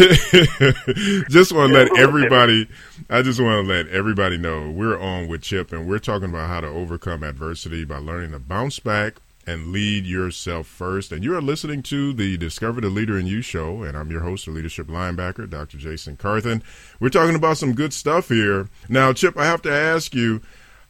just 1.30 1.52
want 1.52 1.72
to 1.72 1.74
let 1.74 1.98
everybody. 1.98 2.68
I 3.10 3.22
just 3.22 3.40
want 3.40 3.66
to 3.66 3.74
let 3.74 3.88
everybody 3.88 4.38
know 4.38 4.72
we're 4.72 5.00
on 5.00 5.28
with 5.28 5.42
Chip, 5.42 5.72
and 5.72 5.88
we're 5.88 6.00
talking 6.00 6.30
about 6.30 6.50
how 6.50 6.62
to 6.62 6.68
overcome 6.68 7.24
adversity 7.24 7.86
by 7.86 7.98
learning 7.98 8.32
to 8.32 8.40
bounce 8.40 8.80
back 8.80 9.16
and 9.48 9.72
lead 9.72 10.06
yourself 10.06 10.68
first. 10.68 11.12
And 11.12 11.24
you 11.24 11.36
are 11.36 11.42
listening 11.42 11.82
to 11.84 12.14
the 12.14 12.38
Discover 12.38 12.82
the 12.82 12.90
Leader 12.90 13.18
in 13.18 13.26
You 13.26 13.42
show, 13.42 13.84
and 13.84 13.98
I'm 13.98 14.12
your 14.12 14.22
host, 14.22 14.46
the 14.46 14.52
leadership 14.52 14.88
linebacker, 14.88 15.50
Dr. 15.50 15.78
Jason 15.78 16.16
Carthen. 16.18 16.64
We're 17.00 17.10
talking 17.10 17.36
about 17.36 17.58
some 17.58 17.74
good 17.74 17.94
stuff 17.94 18.30
here. 18.30 18.70
Now, 18.88 19.14
Chip, 19.14 19.38
I 19.38 19.46
have 19.46 19.62
to 19.64 19.72
ask 19.72 20.14
you 20.14 20.42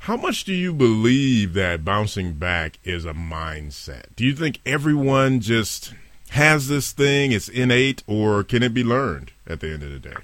how 0.01 0.17
much 0.17 0.45
do 0.45 0.53
you 0.53 0.73
believe 0.73 1.53
that 1.53 1.85
bouncing 1.85 2.33
back 2.33 2.79
is 2.83 3.05
a 3.05 3.13
mindset? 3.13 4.05
Do 4.15 4.25
you 4.25 4.33
think 4.33 4.59
everyone 4.65 5.41
just 5.41 5.93
has 6.29 6.67
this 6.67 6.91
thing, 6.91 7.31
it's 7.31 7.47
innate, 7.47 8.01
or 8.07 8.43
can 8.43 8.63
it 8.63 8.73
be 8.73 8.83
learned 8.83 9.31
at 9.45 9.59
the 9.59 9.71
end 9.71 9.83
of 9.83 9.91
the 9.91 9.99
day? 9.99 10.15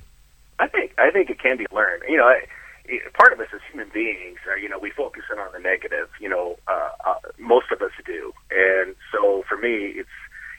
I 0.58 0.68
think 0.68 0.96
I 0.98 1.12
think 1.12 1.30
it 1.30 1.40
can 1.40 1.58
be 1.58 1.68
learned. 1.72 2.02
You 2.10 2.18
know, 2.18 2.24
I, 2.24 2.48
part 3.14 3.34
of 3.34 3.40
us 3.40 3.50
as 3.54 3.62
human 3.72 3.90
beings, 3.94 4.40
are, 4.50 4.58
you 4.58 4.68
know, 4.68 4.80
we 4.80 4.90
focus 4.90 5.26
in 5.32 5.38
on 5.38 5.52
the 5.54 5.60
negative. 5.60 6.10
You 6.20 6.30
know, 6.30 6.58
uh, 6.68 6.90
uh, 7.06 7.16
most 7.38 7.72
of 7.72 7.80
us 7.84 7.92
do, 8.04 8.34
and 8.50 8.96
so 9.12 9.44
for 9.48 9.58
me, 9.58 9.94
it's 9.96 10.10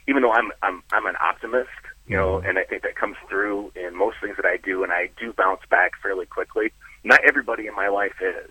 even 0.06 0.22
though 0.22 0.32
I'm 0.32 0.52
I'm 0.62 0.84
I'm 0.92 1.06
an 1.06 1.16
optimist, 1.20 1.70
you 2.06 2.16
know, 2.16 2.36
mm-hmm. 2.36 2.50
and 2.50 2.58
I 2.58 2.62
think 2.62 2.82
that 2.82 2.94
comes 2.94 3.16
through 3.28 3.72
in 3.74 3.96
most 3.96 4.18
things 4.22 4.36
that 4.36 4.46
I 4.46 4.58
do, 4.58 4.84
and 4.84 4.92
I 4.92 5.10
do 5.18 5.32
bounce 5.32 5.62
back 5.68 5.94
fairly 6.00 6.26
quickly. 6.26 6.70
Not 7.02 7.24
everybody 7.24 7.66
in 7.66 7.74
my 7.74 7.88
life 7.88 8.14
is, 8.20 8.50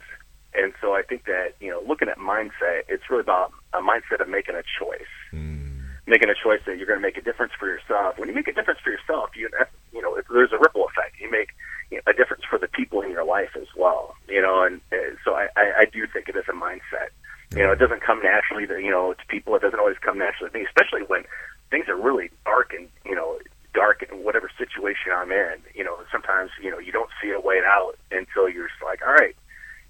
and 0.57 0.73
so 0.81 0.93
I 0.93 1.03
think 1.03 1.25
that, 1.25 1.53
you 1.59 1.69
know, 1.69 1.81
looking 1.87 2.09
at 2.09 2.17
mindset, 2.17 2.89
it's 2.89 3.03
really 3.09 3.21
about 3.21 3.53
a 3.73 3.77
mindset 3.77 4.19
of 4.19 4.27
making 4.27 4.55
a 4.55 4.63
choice. 4.63 5.13
Mm. 5.31 5.85
Making 6.07 6.29
a 6.29 6.35
choice 6.35 6.61
that 6.65 6.77
you're 6.77 6.87
going 6.87 6.99
to 6.99 7.05
make 7.05 7.17
a 7.17 7.21
difference 7.21 7.53
for 7.59 7.67
yourself. 7.67 8.17
When 8.17 8.27
you 8.27 8.33
make 8.33 8.47
a 8.47 8.53
difference 8.53 8.79
for 8.83 8.89
yourself, 8.89 9.31
you 9.35 9.49
you 9.93 10.01
know, 10.01 10.17
there's 10.31 10.51
a 10.51 10.57
ripple 10.57 10.87
effect. 10.87 11.19
You 11.19 11.29
make 11.29 11.49
you 11.91 11.97
know, 11.97 12.03
a 12.07 12.13
difference 12.13 12.43
for 12.49 12.57
the 12.57 12.67
people 12.67 13.01
in 13.01 13.11
your 13.11 13.25
life 13.25 13.51
as 13.55 13.67
well. 13.75 14.15
You 14.27 14.41
know, 14.41 14.63
and 14.63 14.81
uh, 14.91 15.15
so 15.23 15.33
I, 15.35 15.47
I, 15.55 15.71
I 15.79 15.85
do 15.85 16.07
think 16.07 16.29
it 16.29 16.35
is 16.35 16.45
a 16.49 16.53
mindset. 16.53 17.11
You 17.51 17.63
know, 17.63 17.71
it 17.71 17.79
doesn't 17.79 18.01
come 18.01 18.23
naturally 18.23 18.65
to 18.67 18.79
you 18.81 18.89
know 18.89 19.13
to 19.13 19.25
people. 19.27 19.55
It 19.55 19.61
doesn't 19.61 19.79
always 19.79 19.97
come 20.01 20.17
naturally 20.17 20.49
to 20.51 20.57
me, 20.57 20.65
especially 20.65 21.03
when 21.05 21.23
things 21.69 21.87
are 21.87 21.95
really 21.95 22.31
dark 22.45 22.73
and 22.73 22.87
you 23.05 23.15
know 23.15 23.37
dark 23.73 24.03
in 24.03 24.23
whatever 24.23 24.49
situation 24.57 25.11
I'm 25.13 25.31
in. 25.31 25.59
You 25.75 25.83
know, 25.83 25.97
sometimes 26.11 26.51
you 26.61 26.71
know 26.71 26.79
you 26.79 26.91
don't 26.91 27.09
see 27.21 27.31
a 27.31 27.39
way 27.39 27.61
out 27.65 27.95
until 28.11 28.49
you're 28.49 28.67
just 28.67 28.81
like, 28.83 29.01
all 29.05 29.13
right, 29.13 29.35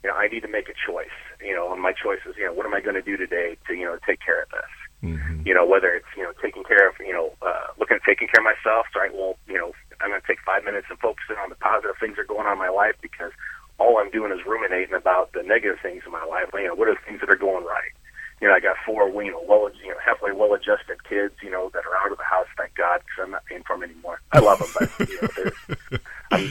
you 0.04 0.10
know, 0.10 0.16
I 0.16 0.28
need 0.28 0.42
to 0.42 0.48
make 0.48 0.70
a 0.70 0.74
choice. 0.74 1.18
You 1.44 1.56
know, 1.56 1.72
and 1.74 1.82
my 1.82 1.94
choice 1.94 2.20
is, 2.28 2.36
you 2.38 2.46
know, 2.46 2.54
what 2.54 2.66
am 2.66 2.74
I 2.74 2.82
going 2.82 2.96
to 2.96 3.02
do 3.02 3.18
today 3.18 3.58
to, 3.68 3.74
you 3.74 3.86
know, 3.86 3.98
take 4.06 4.20
care 4.20 4.44
of 4.44 4.50
this? 4.50 4.74
Mm-hmm. 5.04 5.46
You 5.46 5.54
know, 5.54 5.66
whether 5.66 5.94
it's, 5.94 6.10
you 6.18 6.24
know, 6.24 6.34
taking 6.42 6.64
care 6.64 6.90
of, 6.90 6.96
you 7.00 7.14
know, 7.14 7.34
uh, 7.42 7.68
looking 7.78 7.98
at 7.98 8.04
taking 8.04 8.28
care 8.28 8.42
of 8.42 8.50
myself. 8.50 8.88
So 8.94 9.00
I 9.00 9.10
will, 9.10 9.38
you 9.48 9.58
know, 9.58 9.72
I'm 10.02 10.10
going 10.10 10.22
to 10.22 10.28
take 10.28 10.42
five 10.46 10.64
minutes 10.64 10.88
and 10.90 10.98
focus 11.00 11.26
in 11.30 11.38
on 11.38 11.50
the 11.50 11.56
positive 11.56 11.96
things 12.00 12.16
that 12.16 12.24
are 12.24 12.26
going 12.26 12.48
on 12.48 12.54
in 12.54 12.60
my 12.60 12.70
life 12.70 12.96
because 13.02 13.32
all 13.78 13.98
I'm 14.00 14.10
doing 14.10 14.32
is 14.32 14.46
ruminating 14.46 14.96
about 14.96 15.34
the 15.34 15.44
negative 15.44 15.78
things 15.82 16.04
in 16.06 16.12
my 16.12 16.26
life. 16.26 16.50
You 16.54 16.68
know, 16.68 16.76
what 16.76 16.88
are 16.88 16.96
the 16.96 17.06
things 17.06 17.22
that 17.22 17.30
are 17.30 17.38
going 17.38 17.64
right? 17.66 17.94
You 18.42 18.48
know, 18.48 18.54
I 18.54 18.60
got 18.60 18.76
four, 18.86 19.10
you 19.24 19.32
know, 19.32 19.44
well, 19.48 19.70
you 19.84 19.90
know, 19.90 19.98
halfway 20.04 20.32
well-adjusted 20.32 21.04
kids, 21.10 21.34
you 21.42 21.50
know, 21.50 21.70
that 21.74 21.86
are 21.86 21.98
out 22.06 22.12
of 22.12 22.18
the 22.18 22.24
house. 22.24 22.46
Thank 22.56 22.76
God, 22.76 23.02
because 23.02 23.26
I'm 23.26 23.32
not 23.32 23.46
paying 23.46 23.64
for 23.64 23.76
them 23.76 23.90
anymore. 23.90 24.22
I 24.32 24.40
love 24.40 24.60
them, 24.60 24.70
but 24.78 25.10
you 25.10 25.22
know, 25.22 26.50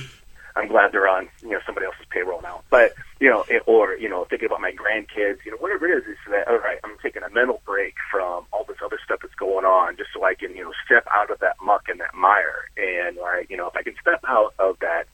I'm 0.57 0.69
glad 0.69 0.91
they're 0.91 1.07
on, 1.07 1.29
you 1.43 1.51
know, 1.51 1.61
somebody 1.67 1.87
else's 1.87 2.07
payroll 2.11 2.41
now. 2.43 2.63
But, 2.71 2.95
you 3.21 3.29
know, 3.29 3.45
it, 3.49 3.56
or, 3.67 3.95
you 3.99 4.09
know, 4.09 4.25
thinking 4.31 4.47
about 4.47 4.61
my 4.61 4.71
grandkids, 4.71 5.45
you 5.45 5.51
know, 5.51 5.59
whatever 5.59 5.87
it 5.91 5.99
is, 5.99 6.05
is 6.07 6.17
that, 6.31 6.47
all 6.47 6.59
right, 6.59 6.79
I'm 6.85 6.97
taking 7.03 7.25
a 7.25 7.31
mental 7.31 7.61
break 7.67 7.97
from 8.11 8.47
all 8.53 8.65
this 8.67 8.79
other 8.83 8.99
stuff 9.05 9.21
that's 9.23 9.35
going 9.35 9.65
on 9.65 9.97
just 9.97 10.11
so 10.15 10.23
I 10.25 10.35
can, 10.35 10.55
you 10.55 10.63
know, 10.63 10.73
step 10.87 11.05
out 11.13 11.31
of 11.31 11.41
that 11.41 11.57
muck 11.61 11.89
and 11.89 11.99
that 11.99 12.15
mire. 12.15 12.71
And, 12.79 13.19
all 13.19 13.27
right, 13.27 13.47
you 13.51 13.57
know, 13.57 13.67
if 13.67 13.77
I 13.77 13.83
can 13.83 13.95
step 14.01 14.23
out 14.27 14.55
of 14.61 14.79
that 14.81 15.09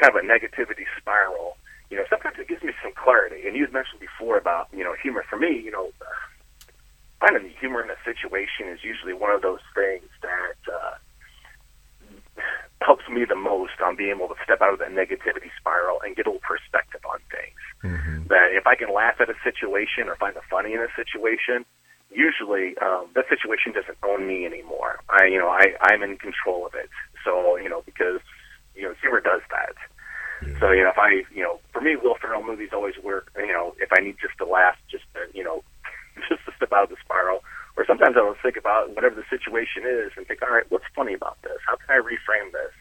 kind 0.00 0.16
of 0.16 0.24
a 0.24 0.26
negativity 0.26 0.88
spiral, 0.98 1.58
you 1.90 1.98
know, 1.98 2.04
sometimes 2.08 2.38
it 2.38 2.48
gives 2.48 2.62
me 2.62 2.72
some 2.82 2.92
clarity. 2.96 3.46
And 3.46 3.54
you 3.54 3.64
had 3.68 3.72
mentioned 3.72 4.00
before 4.00 4.38
about, 4.38 4.68
you 4.72 4.82
know, 4.82 4.94
humor. 5.02 5.24
For 5.28 5.36
me, 5.36 5.60
you 5.60 5.70
know, 5.70 5.92
finding 7.20 7.42
the 7.42 7.54
humor 7.60 7.82
in 7.82 7.90
a 7.90 8.00
situation 8.02 8.72
is 8.72 8.82
usually 8.82 9.12
one 9.12 9.30
of 9.30 9.42
those 9.42 9.60
things 9.74 10.08
that, 10.22 10.72
uh, 10.72 10.96
helps 12.80 13.06
me 13.12 13.26
the 13.28 13.36
most 13.36 13.76
on 13.84 13.94
being 13.94 14.10
able 14.16 14.28
to 14.28 14.34
step 14.42 14.62
out 14.62 14.72
of 14.72 14.78
that 14.78 14.88
negativity 14.88 15.52
spiral 15.60 16.00
and 16.00 16.16
get 16.16 16.26
a 16.26 16.30
little 16.32 16.40
perspective 16.40 17.00
on 17.04 17.20
things. 17.28 17.60
Mm-hmm. 17.84 18.26
That 18.28 18.56
if 18.56 18.66
I 18.66 18.74
can 18.74 18.92
laugh 18.92 19.20
at 19.20 19.28
a 19.28 19.36
situation 19.44 20.08
or 20.08 20.16
find 20.16 20.34
the 20.34 20.40
funny 20.48 20.72
in 20.72 20.80
a 20.80 20.88
situation, 21.40 21.64
usually 22.10 22.76
um, 22.78 23.06
that 23.14 23.24
situation 23.28 23.72
doesn't 23.72 23.98
own 24.02 24.26
me 24.26 24.46
anymore. 24.46 24.98
I, 25.08 25.26
you 25.26 25.38
know, 25.38 25.48
I, 25.48 25.74
I'm 25.82 26.02
in 26.02 26.16
control 26.16 26.66
of 26.66 26.74
it. 26.74 26.90
So, 27.24 27.56
you 27.56 27.68
know, 27.68 27.82
because, 27.84 28.20
you 28.74 28.82
know, 28.82 28.94
humor 29.00 29.20
does 29.20 29.42
that. 29.50 29.74
Yeah. 30.46 30.58
So, 30.60 30.72
you 30.72 30.82
know, 30.82 30.90
if 30.90 30.98
I, 30.98 31.22
you 31.34 31.42
know, 31.42 31.60
for 31.72 31.80
me, 31.80 31.96
Will 31.96 32.16
Ferrell 32.20 32.42
movies 32.42 32.70
always 32.72 32.94
work, 33.02 33.30
you 33.36 33.52
know, 33.52 33.74
if 33.78 33.90
I 33.92 34.00
need 34.00 34.16
just 34.20 34.38
to 34.38 34.46
laugh, 34.46 34.76
just 34.90 35.04
to, 35.14 35.20
you 35.36 35.44
know, 35.44 35.62
just 36.28 36.44
to 36.46 36.52
step 36.56 36.72
out 36.72 36.84
of 36.84 36.90
the 36.90 36.96
spiral 37.04 37.40
or 37.76 37.86
sometimes 37.86 38.16
I'll 38.16 38.36
think 38.42 38.56
about 38.56 38.94
whatever 38.94 39.14
the 39.14 39.24
situation 39.30 39.84
is 39.84 40.12
and 40.16 40.26
think, 40.26 40.42
all 40.42 40.52
right, 40.52 40.66
what's 40.70 40.84
funny 40.94 41.14
about 41.14 41.40
this? 41.42 41.56
How 41.66 41.76
can 41.76 41.96
I 41.96 42.00
reframe 42.00 42.52
this 42.52 42.74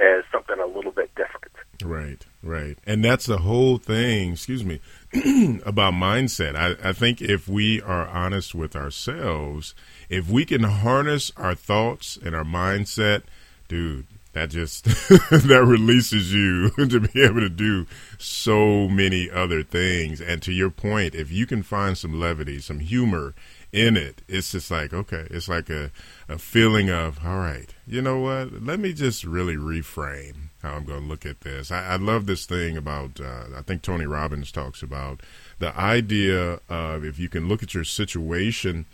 as 0.00 0.24
something 0.32 0.58
a 0.58 0.66
little 0.66 0.90
bit 0.90 1.14
different? 1.14 1.54
Right, 1.82 2.24
right. 2.42 2.78
And 2.86 3.04
that's 3.04 3.26
the 3.26 3.38
whole 3.38 3.78
thing, 3.78 4.32
excuse 4.32 4.64
me, 4.64 4.80
about 5.64 5.94
mindset. 5.94 6.56
I, 6.56 6.88
I 6.88 6.92
think 6.92 7.20
if 7.20 7.48
we 7.48 7.80
are 7.82 8.06
honest 8.08 8.54
with 8.54 8.76
ourselves, 8.76 9.74
if 10.08 10.28
we 10.28 10.44
can 10.44 10.62
harness 10.62 11.32
our 11.36 11.54
thoughts 11.54 12.18
and 12.22 12.34
our 12.34 12.44
mindset, 12.44 13.22
dude, 13.68 14.06
that 14.32 14.50
just 14.50 14.84
that 15.30 15.64
releases 15.66 16.32
you 16.32 16.70
to 16.88 17.00
be 17.00 17.22
able 17.22 17.40
to 17.40 17.50
do 17.50 17.86
so 18.18 18.88
many 18.88 19.30
other 19.30 19.62
things 19.62 20.22
and 20.22 20.40
to 20.40 20.52
your 20.52 20.70
point 20.70 21.14
if 21.14 21.30
you 21.30 21.44
can 21.44 21.62
find 21.62 21.98
some 21.98 22.18
levity 22.18 22.58
some 22.58 22.78
humor 22.78 23.34
in 23.72 23.96
it, 23.96 24.22
it's 24.28 24.52
just 24.52 24.70
like, 24.70 24.92
okay, 24.92 25.26
it's 25.30 25.48
like 25.48 25.70
a, 25.70 25.90
a 26.28 26.38
feeling 26.38 26.90
of, 26.90 27.24
all 27.24 27.38
right, 27.38 27.74
you 27.86 28.02
know 28.02 28.18
what? 28.18 28.62
Let 28.62 28.78
me 28.78 28.92
just 28.92 29.24
really 29.24 29.56
reframe 29.56 30.50
how 30.62 30.74
I'm 30.74 30.84
going 30.84 31.02
to 31.02 31.08
look 31.08 31.26
at 31.26 31.40
this. 31.40 31.70
I, 31.70 31.84
I 31.84 31.96
love 31.96 32.26
this 32.26 32.46
thing 32.46 32.76
about, 32.76 33.20
uh, 33.20 33.44
I 33.56 33.62
think 33.62 33.82
Tony 33.82 34.06
Robbins 34.06 34.52
talks 34.52 34.82
about 34.82 35.20
the 35.58 35.76
idea 35.78 36.60
of 36.68 37.04
if 37.04 37.18
you 37.18 37.28
can 37.28 37.48
look 37.48 37.62
at 37.62 37.74
your 37.74 37.84
situation 37.84 38.86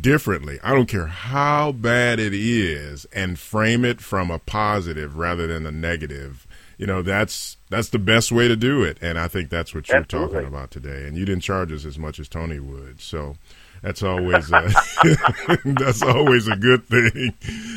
differently, 0.00 0.58
I 0.62 0.74
don't 0.74 0.88
care 0.88 1.06
how 1.06 1.72
bad 1.72 2.20
it 2.20 2.34
is, 2.34 3.04
and 3.06 3.38
frame 3.38 3.84
it 3.84 4.00
from 4.00 4.30
a 4.30 4.38
positive 4.38 5.16
rather 5.16 5.46
than 5.46 5.66
a 5.66 5.70
negative. 5.70 6.46
You 6.76 6.86
know, 6.86 7.02
that's 7.02 7.56
that's 7.70 7.88
the 7.88 7.98
best 7.98 8.30
way 8.30 8.46
to 8.48 8.56
do 8.56 8.82
it, 8.82 8.98
and 9.00 9.18
I 9.18 9.28
think 9.28 9.50
that's 9.50 9.74
what 9.74 9.88
you're 9.88 9.98
Absolutely. 9.98 10.34
talking 10.34 10.48
about 10.48 10.70
today. 10.70 11.06
And 11.06 11.16
you 11.16 11.24
didn't 11.24 11.42
charge 11.42 11.72
us 11.72 11.84
as 11.84 11.98
much 11.98 12.20
as 12.20 12.28
Tony 12.28 12.60
would, 12.60 13.00
so 13.00 13.36
that's 13.82 14.02
always 14.02 14.50
a, 14.52 14.72
that's 15.64 16.02
always 16.02 16.46
a 16.46 16.56
good 16.56 16.86
thing. 16.86 17.34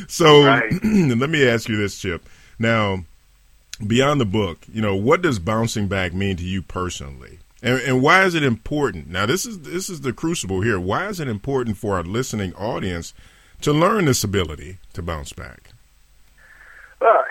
So 0.08 0.44
right. 0.44 0.72
let 0.84 1.30
me 1.30 1.46
ask 1.48 1.68
you 1.68 1.76
this, 1.76 1.98
Chip. 1.98 2.28
Now, 2.58 3.04
beyond 3.86 4.20
the 4.20 4.26
book, 4.26 4.58
you 4.72 4.80
know, 4.80 4.94
what 4.94 5.22
does 5.22 5.38
bouncing 5.38 5.88
back 5.88 6.12
mean 6.12 6.36
to 6.36 6.44
you 6.44 6.62
personally? 6.62 7.38
And, 7.62 7.80
and, 7.80 8.02
why 8.02 8.24
is 8.24 8.34
it 8.34 8.42
important? 8.42 9.08
Now, 9.08 9.24
this 9.26 9.46
is 9.46 9.60
this 9.60 9.88
is 9.88 10.00
the 10.00 10.12
crucible 10.12 10.62
here. 10.62 10.80
Why 10.80 11.06
is 11.06 11.20
it 11.20 11.28
important 11.28 11.76
for 11.76 11.94
our 11.94 12.02
listening 12.02 12.52
audience 12.54 13.14
to 13.60 13.72
learn 13.72 14.06
this 14.06 14.24
ability 14.24 14.78
to 14.94 15.02
bounce 15.02 15.32
back? 15.32 15.70
Well, 17.00 17.24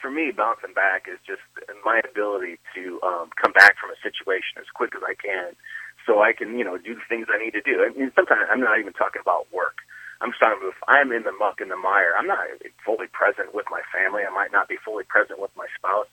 for 0.00 0.10
me, 0.10 0.32
bouncing 0.34 0.72
back 0.74 1.06
is 1.06 1.18
just 1.26 1.42
my 1.84 2.00
ability 2.10 2.58
to 2.74 2.98
um, 3.02 3.28
come 3.40 3.52
back 3.52 3.76
from 3.78 3.90
a 3.90 3.98
situation 4.02 4.56
as 4.58 4.66
quick 4.74 4.94
as 4.96 5.02
I 5.06 5.14
can 5.14 5.54
so 6.06 6.22
I 6.22 6.32
can, 6.32 6.58
you 6.58 6.64
know, 6.64 6.78
do 6.78 6.94
the 6.94 7.06
things 7.08 7.26
I 7.30 7.42
need 7.42 7.52
to 7.52 7.60
do. 7.60 7.84
I 7.84 7.96
mean, 7.96 8.10
sometimes 8.14 8.48
I'm 8.50 8.60
not 8.60 8.78
even 8.80 8.92
talking 8.92 9.20
about 9.20 9.46
work. 9.52 9.76
I'm 10.22 10.32
talking 10.38 10.62
about 10.62 10.78
I'm 10.88 11.12
in 11.12 11.24
the 11.24 11.32
muck 11.34 11.60
and 11.60 11.70
the 11.70 11.76
mire, 11.76 12.14
I'm 12.18 12.28
not 12.28 12.46
fully 12.86 13.08
present 13.12 13.54
with 13.54 13.66
my 13.70 13.82
family. 13.92 14.22
I 14.24 14.30
might 14.34 14.52
not 14.52 14.68
be 14.68 14.78
fully 14.84 15.04
present 15.04 15.40
with 15.40 15.50
my 15.56 15.66
spouse. 15.78 16.08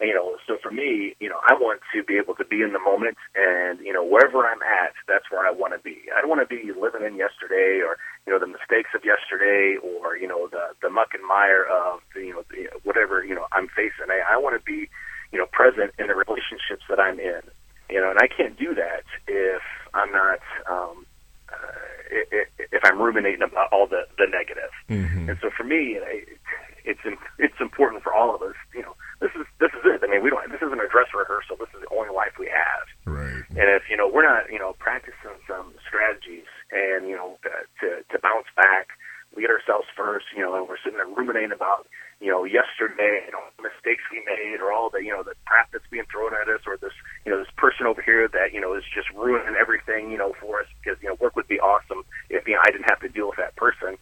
you 0.00 0.14
know, 0.14 0.36
so 0.46 0.58
for 0.62 0.70
me, 0.70 1.16
you 1.20 1.28
know, 1.28 1.40
I 1.44 1.54
want 1.54 1.80
to 1.94 2.04
be 2.04 2.18
able 2.18 2.34
to 2.36 2.46
be 2.46 2.62
in 2.62 2.72
the 2.72 2.78
moment 2.78 3.18
and, 3.34 3.80
you 3.80 3.92
know, 3.92 4.04
wherever 4.04 4.46
I'm 4.46 4.62
at, 4.62 4.94
that's 5.08 5.26
where 5.30 5.46
I 5.46 5.50
want 5.52 5.74
to 5.74 5.80
be. 5.80 6.06
I 6.16 6.20
don't 6.22 6.30
want 6.30 6.42
to 6.42 6.50
be 6.50 6.70
living 6.72 7.02
in 7.04 7.16
yesterday 7.18 7.82
or, 7.82 7.98
you 8.26 8.32
know, 8.32 8.38
the 8.38 8.46
mistakes 8.46 8.90
of 8.94 9.02
yesterday 9.04 9.76
or, 9.82 10.16
you 10.16 10.28
know, 10.28 10.48
the, 10.48 10.74
the 10.82 10.90
muck 10.90 11.14
and 11.14 11.26
mire 11.26 11.64
of, 11.66 12.00
you 12.16 12.34
know, 12.34 12.44
the, 12.50 12.70
whatever, 12.84 13.24
you 13.24 13.34
know, 13.34 13.46
I'm 13.52 13.68
facing. 13.74 14.10
I, 14.10 14.22
I 14.34 14.38
want 14.38 14.54
to 14.58 14.64
be, 14.64 14.88
you 15.32 15.38
know, 15.40 15.46
present 15.50 15.92
in 15.98 16.06
the 16.08 16.14
relationships 16.14 16.86
that 16.88 17.00
I'm 17.00 17.18
in, 17.20 17.42
you 17.90 18.00
know, 18.00 18.10
and 18.10 18.20
I 18.22 18.28
can't 18.30 18.58
do 18.58 18.74
that 18.76 19.04
if 19.26 19.62
I'm 19.94 20.12
not, 20.12 20.40
um, 20.70 21.06
if 22.10 22.82
I'm 22.84 23.00
ruminating 23.00 23.42
about 23.42 23.72
all 23.72 23.86
the, 23.86 24.06
the 24.18 24.26
negative. 24.26 24.70
Mm-hmm. 24.88 25.30
And 25.30 25.38
so 25.40 25.50
for 25.56 25.64
me, 25.64 25.98
it's, 26.84 27.00
it's 27.38 27.60
important 27.60 28.02
for 28.02 28.14
all 28.14 28.34
of 28.34 28.42
us, 28.42 28.54
you 28.74 28.82
know, 28.82 28.94
this 29.20 29.34
is 29.34 29.46
this 29.58 29.74
is 29.74 29.82
it. 29.82 29.98
I 30.02 30.06
mean, 30.06 30.22
we 30.22 30.30
don't. 30.30 30.46
This 30.50 30.62
isn't 30.62 30.78
a 30.78 30.86
dress 30.86 31.10
rehearsal. 31.10 31.58
This 31.58 31.70
is 31.74 31.82
the 31.82 31.90
only 31.90 32.14
life 32.14 32.38
we 32.38 32.46
have. 32.46 32.86
Right. 33.02 33.42
And 33.50 33.66
if 33.74 33.90
you 33.90 33.96
know 33.96 34.06
we're 34.06 34.26
not, 34.26 34.46
you 34.50 34.58
know, 34.58 34.78
practicing 34.78 35.34
some 35.46 35.74
strategies 35.82 36.46
and 36.70 37.08
you 37.08 37.16
know 37.18 37.34
to 37.82 38.06
to 38.06 38.16
bounce 38.22 38.46
back, 38.54 38.94
we 39.34 39.42
get 39.42 39.50
ourselves 39.50 39.90
first. 39.96 40.26
You 40.36 40.46
know, 40.46 40.54
and 40.54 40.68
we're 40.70 40.78
sitting 40.78 41.02
there 41.02 41.10
ruminating 41.10 41.50
about 41.50 41.90
you 42.22 42.30
know 42.30 42.46
yesterday, 42.46 43.26
you 43.26 43.34
know, 43.34 43.42
mistakes 43.58 44.06
we 44.14 44.22
made, 44.22 44.62
or 44.62 44.70
all 44.70 44.86
the 44.86 45.02
you 45.02 45.10
know 45.10 45.26
the 45.26 45.34
crap 45.50 45.74
that's 45.74 45.86
being 45.90 46.06
thrown 46.06 46.30
at 46.30 46.46
us, 46.46 46.62
or 46.62 46.78
this 46.78 46.94
you 47.26 47.34
know 47.34 47.42
this 47.42 47.50
person 47.58 47.90
over 47.90 48.02
here 48.02 48.30
that 48.30 48.54
you 48.54 48.62
know 48.62 48.74
is 48.78 48.86
just 48.94 49.10
ruining 49.18 49.58
everything 49.58 50.14
you 50.14 50.18
know 50.18 50.30
for 50.38 50.62
us 50.62 50.70
because 50.78 50.94
you 51.02 51.10
know 51.10 51.18
work 51.18 51.34
would 51.48 51.56
be 51.56 51.60
awesome 51.60 52.04
if 52.30 52.46
you 52.46 52.54
know 52.54 52.60
I 52.64 52.70
didn't 52.70 52.88
have 52.88 53.00
to 53.00 53.08
deal 53.08 53.28
with 53.28 53.38
that 53.38 53.56
person 53.56 53.98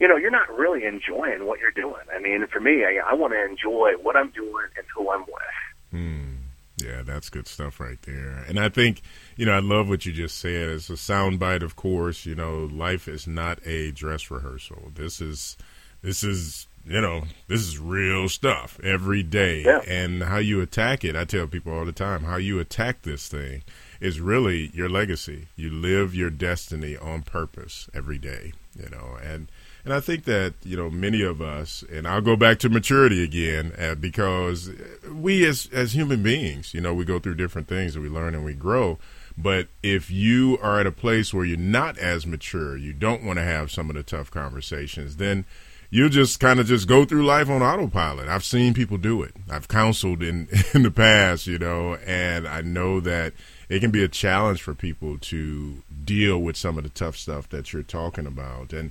you 0.00 0.08
know, 0.08 0.16
you're 0.16 0.30
not 0.30 0.48
really 0.56 0.84
enjoying 0.84 1.46
what 1.46 1.60
you're 1.60 1.70
doing. 1.70 2.00
I 2.12 2.18
mean, 2.18 2.46
for 2.46 2.58
me, 2.58 2.84
I, 2.84 3.10
I 3.10 3.14
want 3.14 3.34
to 3.34 3.44
enjoy 3.44 3.92
what 4.02 4.16
I'm 4.16 4.30
doing 4.30 4.66
and 4.76 4.86
who 4.96 5.10
I'm 5.10 5.20
with. 5.20 5.90
Hmm. 5.90 6.34
Yeah, 6.82 7.02
that's 7.02 7.28
good 7.28 7.46
stuff 7.46 7.78
right 7.78 8.00
there. 8.02 8.42
And 8.48 8.58
I 8.58 8.70
think, 8.70 9.02
you 9.36 9.44
know, 9.44 9.52
I 9.52 9.58
love 9.58 9.90
what 9.90 10.06
you 10.06 10.12
just 10.12 10.38
said. 10.38 10.70
It's 10.70 10.88
a 10.88 10.94
soundbite, 10.94 11.62
of 11.62 11.76
course. 11.76 12.24
You 12.24 12.34
know, 12.34 12.70
life 12.72 13.06
is 13.06 13.26
not 13.26 13.58
a 13.66 13.90
dress 13.92 14.30
rehearsal. 14.30 14.90
This 14.94 15.20
is, 15.20 15.58
this 16.00 16.24
is, 16.24 16.66
you 16.86 17.02
know, 17.02 17.24
this 17.48 17.60
is 17.60 17.78
real 17.78 18.30
stuff 18.30 18.80
every 18.82 19.22
day. 19.22 19.62
Yeah. 19.64 19.82
And 19.86 20.22
how 20.22 20.38
you 20.38 20.62
attack 20.62 21.04
it, 21.04 21.14
I 21.14 21.26
tell 21.26 21.46
people 21.46 21.74
all 21.74 21.84
the 21.84 21.92
time, 21.92 22.24
how 22.24 22.36
you 22.36 22.58
attack 22.58 23.02
this 23.02 23.28
thing 23.28 23.62
is 24.00 24.20
really 24.20 24.70
your 24.74 24.88
legacy. 24.88 25.48
You 25.56 25.70
live 25.70 26.14
your 26.14 26.30
destiny 26.30 26.96
on 26.96 27.22
purpose 27.22 27.88
every 27.94 28.18
day, 28.18 28.52
you 28.76 28.88
know, 28.88 29.18
and 29.22 29.48
and 29.84 29.94
I 29.94 30.00
think 30.00 30.24
that, 30.24 30.54
you 30.62 30.76
know, 30.76 30.90
many 30.90 31.22
of 31.22 31.40
us, 31.40 31.82
and 31.90 32.06
I'll 32.06 32.20
go 32.20 32.36
back 32.36 32.58
to 32.60 32.68
maturity 32.68 33.24
again, 33.24 33.72
uh, 33.78 33.94
because 33.94 34.70
we 35.10 35.46
as, 35.46 35.68
as 35.72 35.94
human 35.94 36.22
beings, 36.22 36.74
you 36.74 36.80
know, 36.80 36.92
we 36.92 37.04
go 37.04 37.18
through 37.18 37.36
different 37.36 37.68
things 37.68 37.94
and 37.94 38.04
we 38.04 38.10
learn 38.10 38.34
and 38.34 38.44
we 38.44 38.54
grow. 38.54 38.98
But 39.38 39.68
if 39.82 40.10
you 40.10 40.58
are 40.60 40.80
at 40.80 40.86
a 40.86 40.92
place 40.92 41.32
where 41.32 41.46
you're 41.46 41.56
not 41.56 41.96
as 41.96 42.26
mature, 42.26 42.76
you 42.76 42.92
don't 42.92 43.24
want 43.24 43.38
to 43.38 43.42
have 43.42 43.70
some 43.70 43.88
of 43.88 43.96
the 43.96 44.02
tough 44.02 44.30
conversations, 44.30 45.16
then 45.16 45.46
you 45.88 46.10
just 46.10 46.40
kind 46.40 46.60
of 46.60 46.66
just 46.66 46.86
go 46.86 47.06
through 47.06 47.24
life 47.24 47.48
on 47.48 47.62
autopilot. 47.62 48.28
I've 48.28 48.44
seen 48.44 48.74
people 48.74 48.98
do 48.98 49.22
it. 49.22 49.32
I've 49.50 49.66
counseled 49.66 50.22
in, 50.22 50.48
in 50.74 50.82
the 50.82 50.90
past, 50.90 51.46
you 51.46 51.58
know, 51.58 51.94
and 52.06 52.46
I 52.46 52.60
know 52.60 53.00
that 53.00 53.32
it 53.70 53.80
can 53.80 53.90
be 53.90 54.04
a 54.04 54.08
challenge 54.08 54.60
for 54.60 54.74
people 54.74 55.16
to 55.16 55.82
deal 56.04 56.38
with 56.38 56.58
some 56.58 56.76
of 56.76 56.84
the 56.84 56.90
tough 56.90 57.16
stuff 57.16 57.48
that 57.48 57.72
you're 57.72 57.82
talking 57.82 58.26
about. 58.26 58.74
And 58.74 58.90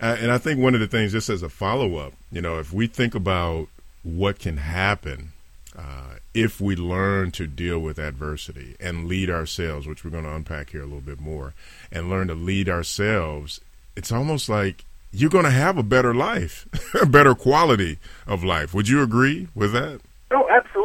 uh, 0.00 0.16
and 0.20 0.30
I 0.30 0.38
think 0.38 0.60
one 0.60 0.74
of 0.74 0.80
the 0.80 0.86
things, 0.86 1.10
just 1.10 1.28
as 1.28 1.42
a 1.42 1.48
follow 1.48 1.96
up, 1.96 2.12
you 2.30 2.40
know, 2.40 2.60
if 2.60 2.72
we 2.72 2.86
think 2.86 3.16
about 3.16 3.66
what 4.04 4.38
can 4.38 4.58
happen 4.58 5.32
uh, 5.76 6.16
if 6.34 6.60
we 6.60 6.74
learn 6.74 7.30
to 7.30 7.46
deal 7.46 7.78
with 7.78 7.98
adversity 7.98 8.74
and 8.80 9.06
lead 9.06 9.30
ourselves, 9.30 9.86
which 9.86 10.04
we're 10.04 10.10
going 10.10 10.24
to 10.24 10.34
unpack 10.34 10.70
here 10.70 10.82
a 10.82 10.86
little 10.86 11.00
bit 11.00 11.20
more, 11.20 11.54
and 11.92 12.10
learn 12.10 12.28
to 12.28 12.34
lead 12.34 12.68
ourselves, 12.68 13.60
it's 13.96 14.10
almost 14.10 14.48
like 14.48 14.84
you're 15.12 15.30
going 15.30 15.44
to 15.44 15.50
have 15.50 15.78
a 15.78 15.82
better 15.82 16.12
life, 16.12 16.66
a 17.00 17.06
better 17.06 17.34
quality 17.34 17.98
of 18.26 18.42
life. 18.42 18.74
Would 18.74 18.88
you 18.88 19.02
agree 19.02 19.48
with 19.54 19.72
that? 19.72 20.00
Oh, 20.32 20.48
absolutely. 20.50 20.77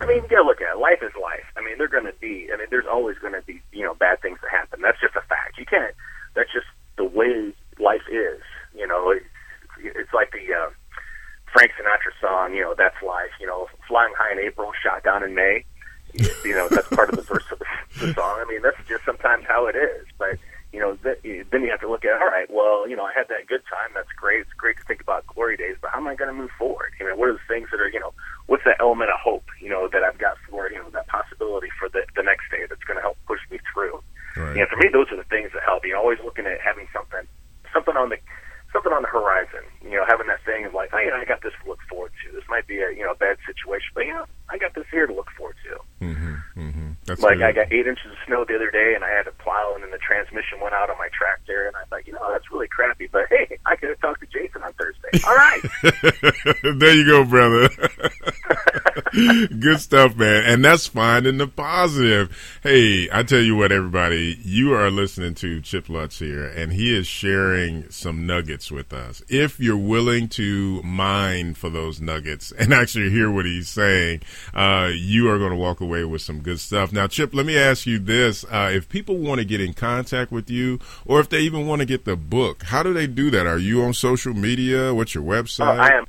I 0.00 0.06
mean, 0.06 0.22
yeah, 0.30 0.40
look 0.40 0.60
at 0.60 0.76
it. 0.76 0.80
Life 0.80 1.02
is 1.02 1.12
life. 1.20 1.44
I 1.56 1.60
mean, 1.60 1.76
they're 1.76 1.88
going 1.88 2.06
to 2.06 2.14
be. 2.20 2.48
I 2.52 2.56
mean, 2.56 2.68
there's 2.70 2.86
always 2.90 3.18
going 3.18 3.34
to 3.34 3.42
be, 3.42 3.60
you 3.72 3.84
know, 3.84 3.94
bad 3.94 4.22
things 4.22 4.38
that 4.42 4.50
happen. 4.50 4.80
That's 4.80 5.00
just 5.00 5.16
a 5.16 5.20
fact. 5.22 5.58
You 5.58 5.66
can't. 5.66 5.94
That's 6.34 6.52
just 6.52 6.66
the 6.96 7.04
way 7.04 7.52
life 7.78 8.06
is. 8.10 8.40
You 8.74 8.86
know, 8.86 9.10
it's, 9.10 9.26
it's 9.78 10.12
like 10.14 10.32
the 10.32 10.54
uh, 10.54 10.70
Frank 11.52 11.72
Sinatra 11.72 12.12
song. 12.20 12.54
You 12.54 12.62
know, 12.62 12.74
that's 12.76 12.96
life. 13.02 13.32
You 13.40 13.46
know, 13.46 13.68
flying 13.86 14.14
high 14.16 14.32
in 14.32 14.38
April, 14.38 14.72
shot 14.82 15.04
down 15.04 15.22
in 15.22 15.34
May. 15.34 15.64
You 16.14 16.54
know, 16.54 16.68
that's 16.68 16.88
part 16.88 17.10
of 17.10 17.16
the 17.16 17.22
verse 17.22 17.44
of 17.52 17.58
the, 17.58 17.66
the 18.06 18.14
song. 18.14 18.38
I 18.40 18.44
mean, 18.48 18.62
that's 18.62 18.76
just 18.88 19.04
sometimes 19.04 19.44
how 19.46 19.66
it 19.66 19.76
is. 19.76 20.06
But 20.18 20.38
you 20.72 20.80
know, 20.80 20.96
th- 21.04 21.20
then 21.50 21.62
you 21.62 21.70
have 21.70 21.80
to 21.80 21.88
look 21.88 22.04
at, 22.04 22.16
all 22.20 22.28
right, 22.28 22.48
well, 22.48 22.88
you 22.88 22.96
know, 22.96 23.04
I 23.04 23.12
had 23.12 23.28
that 23.28 23.46
good 23.46 23.60
time. 23.68 23.92
That's 23.94 24.08
great. 24.16 24.40
It's 24.40 24.52
great 24.56 24.78
to 24.78 24.84
think 24.84 25.02
about 25.02 25.26
glory 25.26 25.56
days, 25.56 25.76
but 25.80 25.90
how 25.90 25.98
am 25.98 26.08
I 26.08 26.14
going 26.14 26.32
to 26.32 26.36
move 26.36 26.50
forward? 26.58 26.92
You 26.98 27.06
know, 27.08 27.14
what 27.14 27.28
are 27.28 27.34
the 27.34 27.46
things 27.46 27.68
that 27.70 27.80
are, 27.80 27.88
you 27.88 28.00
know, 28.00 28.14
what's 28.46 28.64
that 28.64 28.80
element 28.80 29.10
of 29.10 29.20
hope, 29.20 29.44
you 29.60 29.68
know, 29.68 29.86
that 29.92 30.02
I've 30.02 30.16
got 30.16 30.38
for, 30.48 30.70
you 30.70 30.78
know, 30.78 30.88
that 30.90 31.06
possibility 31.08 31.68
for 31.78 31.90
the, 31.90 32.08
the 32.16 32.22
next 32.22 32.50
day 32.50 32.64
that's 32.66 32.82
going 32.84 32.96
to 32.96 33.02
help 33.02 33.18
push 33.26 33.40
me 33.50 33.58
through. 33.72 34.00
Right. 34.34 34.56
You 34.56 34.60
know, 34.64 34.66
for 34.70 34.76
me, 34.80 34.88
those 34.90 35.12
are 35.12 35.16
the 35.16 35.28
things 35.28 35.52
that 35.52 35.62
help. 35.62 35.84
You're 35.84 35.98
always 35.98 36.18
looking 36.24 36.46
at 36.46 36.58
having 36.60 36.88
something 36.92 37.28
something 37.72 37.96
on 37.96 38.08
the 38.08 38.16
something 38.72 38.92
on 38.92 39.02
the 39.02 39.12
horizon. 39.12 39.60
You 39.84 40.00
know, 40.00 40.04
having 40.08 40.26
that 40.28 40.40
thing 40.48 40.64
of 40.64 40.72
like, 40.72 40.88
oh, 40.94 40.98
yeah, 40.98 41.20
I 41.20 41.26
got 41.26 41.42
this 41.42 41.52
to 41.62 41.68
look 41.68 41.80
forward 41.84 42.12
to. 42.24 42.32
This 42.32 42.48
might 42.48 42.66
be 42.66 42.80
a 42.80 42.88
you 42.96 43.04
know 43.04 43.12
a 43.12 43.20
bad 43.20 43.36
situation, 43.44 43.92
but 43.92 44.06
you 44.06 44.14
know, 44.14 44.24
I 44.48 44.56
got 44.56 44.72
this 44.72 44.86
here 44.90 45.06
to 45.06 45.12
look 45.12 45.28
forward 45.36 45.56
to. 45.68 46.04
Mm-hmm, 46.04 46.34
mm-hmm. 46.56 46.90
That's 47.04 47.20
like 47.20 47.38
good. 47.38 47.44
I 47.44 47.52
got 47.52 47.61
eight 47.72 47.86
inches 47.86 48.12
of 48.12 48.18
snow 48.26 48.44
the 48.44 48.54
other 48.54 48.70
day, 48.70 48.92
and 48.94 49.02
I 49.02 49.10
had 49.10 49.24
to 49.24 49.32
plow, 49.32 49.72
and 49.74 49.82
then 49.82 49.90
the 49.90 49.98
transmission 49.98 50.60
went 50.60 50.74
out 50.74 50.90
on 50.90 50.98
my 50.98 51.08
tractor, 51.16 51.66
and 51.66 51.76
I 51.76 51.84
thought, 51.88 52.06
you 52.06 52.12
know, 52.12 52.28
that's 52.30 52.50
really 52.52 52.68
crappy. 52.68 53.08
But 53.10 53.26
hey, 53.30 53.58
I 53.66 53.76
could 53.76 53.88
have 53.88 54.00
talked 54.00 54.20
to 54.20 54.26
Jason 54.26 54.62
on 54.62 54.72
Thursday. 54.74 55.10
All 55.26 55.34
right, 55.34 55.62
there 56.78 56.94
you 56.94 57.06
go, 57.06 57.24
brother. 57.24 57.68
Good 59.62 59.80
stuff, 59.80 60.16
man. 60.16 60.42
And 60.44 60.64
that's 60.64 60.88
finding 60.88 61.38
the 61.38 61.46
positive. 61.46 62.36
Hey, 62.64 63.08
I 63.12 63.22
tell 63.22 63.38
you 63.38 63.54
what, 63.54 63.70
everybody, 63.70 64.36
you 64.42 64.74
are 64.74 64.90
listening 64.90 65.36
to 65.36 65.60
Chip 65.60 65.88
Lutz 65.88 66.18
here, 66.18 66.44
and 66.48 66.72
he 66.72 66.92
is 66.92 67.06
sharing 67.06 67.88
some 67.88 68.26
nuggets 68.26 68.72
with 68.72 68.92
us. 68.92 69.22
If 69.28 69.60
you're 69.60 69.76
willing 69.76 70.26
to 70.30 70.82
mine 70.82 71.54
for 71.54 71.70
those 71.70 72.00
nuggets 72.00 72.50
and 72.50 72.74
actually 72.74 73.10
hear 73.10 73.30
what 73.30 73.44
he's 73.44 73.68
saying, 73.68 74.22
uh, 74.52 74.90
you 74.92 75.30
are 75.30 75.38
going 75.38 75.52
to 75.52 75.56
walk 75.56 75.80
away 75.80 76.04
with 76.04 76.22
some 76.22 76.40
good 76.40 76.58
stuff. 76.58 76.92
Now, 76.92 77.06
Chip, 77.06 77.32
let 77.32 77.46
me 77.46 77.56
ask 77.56 77.86
you 77.86 78.00
this. 78.00 78.44
Uh, 78.50 78.68
if 78.74 78.88
people 78.88 79.16
want 79.18 79.38
to 79.38 79.44
get 79.44 79.60
in 79.60 79.74
contact 79.74 80.32
with 80.32 80.50
you, 80.50 80.80
or 81.06 81.20
if 81.20 81.28
they 81.28 81.38
even 81.38 81.68
want 81.68 81.78
to 81.78 81.86
get 81.86 82.04
the 82.04 82.16
book, 82.16 82.64
how 82.64 82.82
do 82.82 82.92
they 82.92 83.06
do 83.06 83.30
that? 83.30 83.46
Are 83.46 83.58
you 83.58 83.84
on 83.84 83.94
social 83.94 84.34
media? 84.34 84.92
What's 84.92 85.14
your 85.14 85.22
website? 85.22 85.78
Uh, 85.78 85.82
I 85.82 85.98
am 85.98 86.06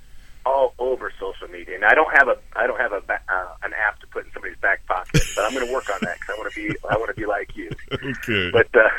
and 1.84 1.92
I 1.92 1.96
don't 1.96 2.12
have 2.18 2.30
a 2.30 2.38
I 2.56 2.66
don't 2.66 2.80
have 2.80 2.94
a 2.94 3.04
uh, 3.12 3.56
an 3.64 3.74
app 3.74 4.00
to 4.00 4.08
put 4.08 4.26
in 4.26 4.32
somebody's 4.32 4.58
back 4.58 4.86
pocket, 4.88 5.22
but 5.36 5.44
I'm 5.44 5.54
going 5.54 5.68
to 5.68 5.74
work 5.74 5.90
on 5.90 6.00
that 6.04 6.16
because 6.16 6.36
I 6.36 6.40
want 6.40 6.54
to 6.54 6.56
be 6.56 6.76
I 6.90 6.98
want 6.98 7.10
to 7.10 7.20
be 7.20 7.26
like 7.28 7.56
you. 7.56 7.70
Okay. 7.94 8.52
But 8.52 8.68
uh, 8.76 8.90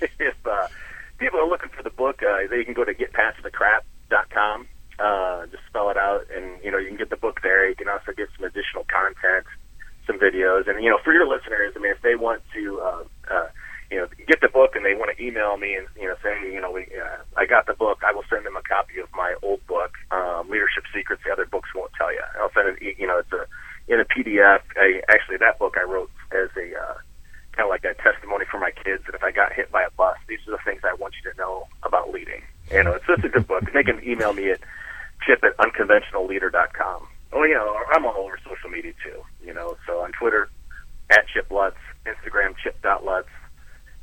if 0.20 0.34
uh, 0.46 0.68
people 1.18 1.40
are 1.40 1.48
looking 1.48 1.70
for 1.70 1.82
the 1.82 1.90
book, 1.90 2.22
uh, 2.22 2.46
they 2.48 2.64
can 2.64 2.74
go 2.74 2.84
to 2.84 2.94
getpastthecrap.com. 2.94 4.68
Uh, 4.98 5.46
just 5.46 5.62
spell 5.68 5.90
it 5.90 5.96
out, 5.96 6.26
and 6.34 6.62
you 6.62 6.70
know 6.70 6.78
you 6.78 6.88
can 6.88 6.96
get 6.96 7.10
the 7.10 7.16
book 7.16 7.40
there. 7.42 7.68
You 7.68 7.74
can 7.74 7.88
also 7.88 8.12
get 8.16 8.28
some 8.36 8.44
additional 8.44 8.84
content, 8.84 9.46
some 10.06 10.18
videos, 10.18 10.68
and 10.68 10.82
you 10.82 10.90
know 10.90 10.98
for 11.04 11.12
your 11.12 11.26
listeners, 11.26 11.72
I 11.76 11.80
mean, 11.80 11.92
if 11.92 12.02
they 12.02 12.16
want 12.16 12.42
to. 12.54 12.80
Uh, 12.80 13.04
uh, 13.30 13.48
you 13.90 13.98
know, 13.98 14.08
get 14.26 14.40
the 14.40 14.48
book 14.48 14.74
and 14.74 14.84
they 14.84 14.94
want 14.94 15.16
to 15.16 15.22
email 15.22 15.56
me 15.56 15.74
and 15.74 15.86
you 15.96 16.08
know 16.08 16.16
say, 16.22 16.52
you 16.52 16.60
know, 16.60 16.70
we, 16.70 16.82
uh, 16.96 17.22
I 17.36 17.46
got 17.46 17.66
the 17.66 17.74
book. 17.74 18.02
I 18.06 18.12
will 18.12 18.24
send 18.28 18.44
them 18.44 18.56
a 18.56 18.62
copy 18.62 18.98
of 18.98 19.08
my 19.14 19.34
old 19.42 19.64
book, 19.66 19.92
um, 20.10 20.50
Leadership 20.50 20.84
Secrets. 20.94 21.22
The 21.24 21.32
other 21.32 21.46
books 21.46 21.70
won't 21.74 21.92
tell 21.96 22.12
you. 22.12 22.22
I'll 22.40 22.52
send 22.52 22.76
it. 22.76 22.98
You 22.98 23.06
know, 23.06 23.18
it's 23.18 23.32
a 23.32 23.46
in 23.88 24.00
a 24.00 24.04
PDF. 24.04 24.60
I, 24.76 25.02
actually, 25.08 25.38
that 25.38 25.58
book 25.58 25.76
I 25.78 25.84
wrote 25.84 26.10
as 26.32 26.50
a 26.56 26.74
uh, 26.74 26.94
kind 27.56 27.66
of 27.66 27.70
like 27.70 27.84
a 27.84 27.94
testimony 28.02 28.44
for 28.50 28.58
my 28.58 28.70
kids 28.70 29.02
that 29.06 29.14
if 29.14 29.22
I 29.22 29.30
got 29.30 29.52
hit 29.52 29.72
by 29.72 29.82
a 29.82 29.90
bus, 29.90 30.16
these 30.28 30.38
are 30.46 30.52
the 30.52 30.62
things 30.64 30.82
I 30.84 30.94
want 30.94 31.14
you 31.22 31.30
to 31.30 31.36
know 31.38 31.66
about 31.82 32.10
leading. 32.12 32.42
You 32.70 32.82
know, 32.82 32.92
it's 32.92 33.06
just 33.06 33.24
a 33.24 33.28
good 33.28 33.46
book. 33.46 33.64
They 33.72 33.82
can 33.82 34.02
email 34.06 34.32
me 34.32 34.50
at 34.50 34.60
chip 35.26 35.42
at 35.42 35.56
unconventionalleader.com. 35.56 37.08
Oh, 37.32 37.42
you 37.44 37.54
know, 37.54 37.76
I'm 37.92 38.04
all 38.04 38.16
over 38.16 38.38
social 38.44 38.70
media 38.70 38.92
too. 39.02 39.22
You 39.44 39.54
know, 39.54 39.76
so 39.86 40.00
on 40.00 40.12
Twitter 40.12 40.48
at 41.10 41.26
Chip 41.32 41.50
Lutz, 41.50 41.76
Instagram 42.04 42.54
chip.lutz, 42.62 43.28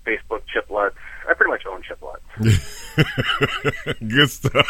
Facebook 0.05 0.41
Chip 0.51 0.69
Lutz. 0.69 0.97
I 1.29 1.33
pretty 1.33 1.51
much 1.51 1.63
own 1.69 1.83
Chip 1.83 2.01
Lutz. 2.01 2.82
Good 4.07 4.29
stuff. 4.29 4.67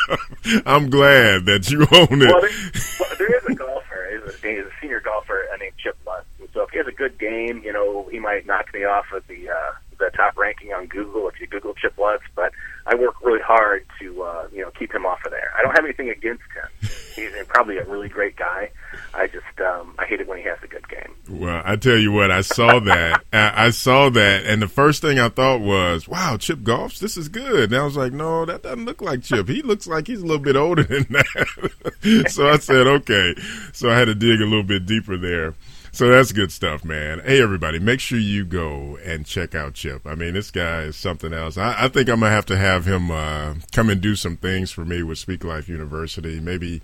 I'm 0.66 0.90
glad 0.90 1.46
that 1.46 1.70
you 1.70 1.82
own 1.82 2.22
it. 2.22 2.28
Well, 2.28 2.42
there, 2.42 2.72
well, 3.00 3.10
there 3.18 3.38
is 3.38 3.46
a 3.46 3.56
golfer. 3.56 4.10
He's 4.12 4.34
a, 4.34 4.48
he's 4.48 4.66
a 4.66 4.72
senior 4.82 5.00
golfer 5.00 5.46
named 5.60 5.74
Chip 5.78 5.98
Lutz. 6.06 6.26
And 6.40 6.50
so 6.54 6.64
if 6.64 6.70
he 6.70 6.78
has 6.78 6.88
a 6.88 6.92
good 6.92 7.18
game, 7.18 7.62
you 7.64 7.74
know, 7.74 8.08
he 8.12 8.20
might 8.20 8.46
knock 8.46 8.74
me 8.74 8.84
off 8.86 9.06
of 9.14 9.26
the 9.28 9.50
uh, 9.50 9.72
the 10.00 10.10
top 10.16 10.38
ranking 10.38 10.74
on 10.74 10.88
Google 10.88 11.28
if 11.30 11.40
you 11.40 11.48
Google 11.48 11.74
Chip 11.74 11.98
Lutz. 11.98 12.24
But 12.36 12.52
I 12.86 12.96
work 12.96 13.22
really 13.22 13.42
hard 13.42 13.86
to 14.00 14.24
uh, 14.24 14.48
you 14.52 14.62
know 14.62 14.72
keep 14.72 14.94
him 14.94 15.06
off 15.06 15.26
of 15.26 15.32
there. 15.32 15.52
I 15.58 15.62
don't 15.62 15.76
have 15.76 15.86
anything 15.86 16.10
against 16.10 16.44
him. 16.54 16.90
He's 17.16 17.32
probably 17.48 17.78
a 17.78 17.86
really 17.86 18.10
great 18.10 18.36
guy 18.36 18.44
guy. 18.44 18.72
I 19.14 19.28
just 19.28 19.60
um, 19.60 19.96
I 19.98 20.06
hate 20.06 20.22
it 20.22 20.28
when 20.28 20.38
he 20.38 20.44
has 20.46 20.58
a 20.64 20.68
good 20.68 20.88
game. 20.88 21.16
Well, 21.30 21.62
I 21.66 21.76
tell 21.76 21.98
you 21.98 22.12
what, 22.12 22.32
I 22.32 22.42
saw 22.42 22.80
that. 22.80 23.23
I, 23.54 23.70
saw 23.70 24.10
that, 24.10 24.46
and 24.46 24.62
the 24.62 24.68
first 24.68 25.02
thing 25.02 25.20
I 25.20 25.30
thought 25.30 25.62
was, 25.62 26.08
"Wow, 26.08 26.38
Chip 26.38 26.60
Goffs, 26.60 27.00
this 27.00 27.18
is 27.18 27.30
good." 27.30 27.72
And 27.72 27.82
I 27.82 27.86
was 27.86 27.96
like, 27.96 28.14
"No, 28.14 28.46
that 28.46 28.64
doesn't 28.64 28.86
look 28.86 29.02
like 29.02 29.24
Chip. 29.24 29.48
He 29.48 29.62
looks 29.62 29.88
like 29.88 30.08
he's 30.08 30.22
a 30.22 30.26
little 30.26 30.44
bit 30.44 30.56
older 30.56 30.84
than 30.84 31.06
that." 31.10 32.26
so 32.30 32.50
I 32.50 32.58
said, 32.58 32.88
"Okay." 32.88 33.36
So 33.74 33.90
I 33.90 33.98
had 33.98 34.06
to 34.06 34.16
dig 34.16 34.42
a 34.42 34.46
little 34.46 34.64
bit 34.64 34.86
deeper 34.86 35.18
there. 35.18 35.54
So 35.94 36.10
that's 36.10 36.32
good 36.32 36.52
stuff, 36.52 36.84
man. 36.84 37.20
Hey, 37.20 37.40
everybody, 37.40 37.78
make 37.78 38.00
sure 38.00 38.18
you 38.18 38.46
go 38.46 38.98
and 39.06 39.28
check 39.28 39.54
out 39.54 39.76
Chip. 39.76 40.08
I 40.08 40.16
mean, 40.16 40.34
this 40.34 40.50
guy 40.50 40.82
is 40.82 40.96
something 40.96 41.32
else. 41.34 41.56
I, 41.56 41.84
I 41.84 41.88
think 41.88 42.10
I'm 42.10 42.22
gonna 42.22 42.32
have 42.32 42.48
to 42.48 42.58
have 42.58 42.86
him 42.86 43.12
uh, 43.12 43.54
come 43.72 43.92
and 43.92 44.02
do 44.02 44.16
some 44.16 44.36
things 44.36 44.72
for 44.72 44.84
me 44.86 45.04
with 45.04 45.20
Speak 45.20 45.44
Life 45.44 45.70
University. 45.70 46.40
Maybe 46.40 46.82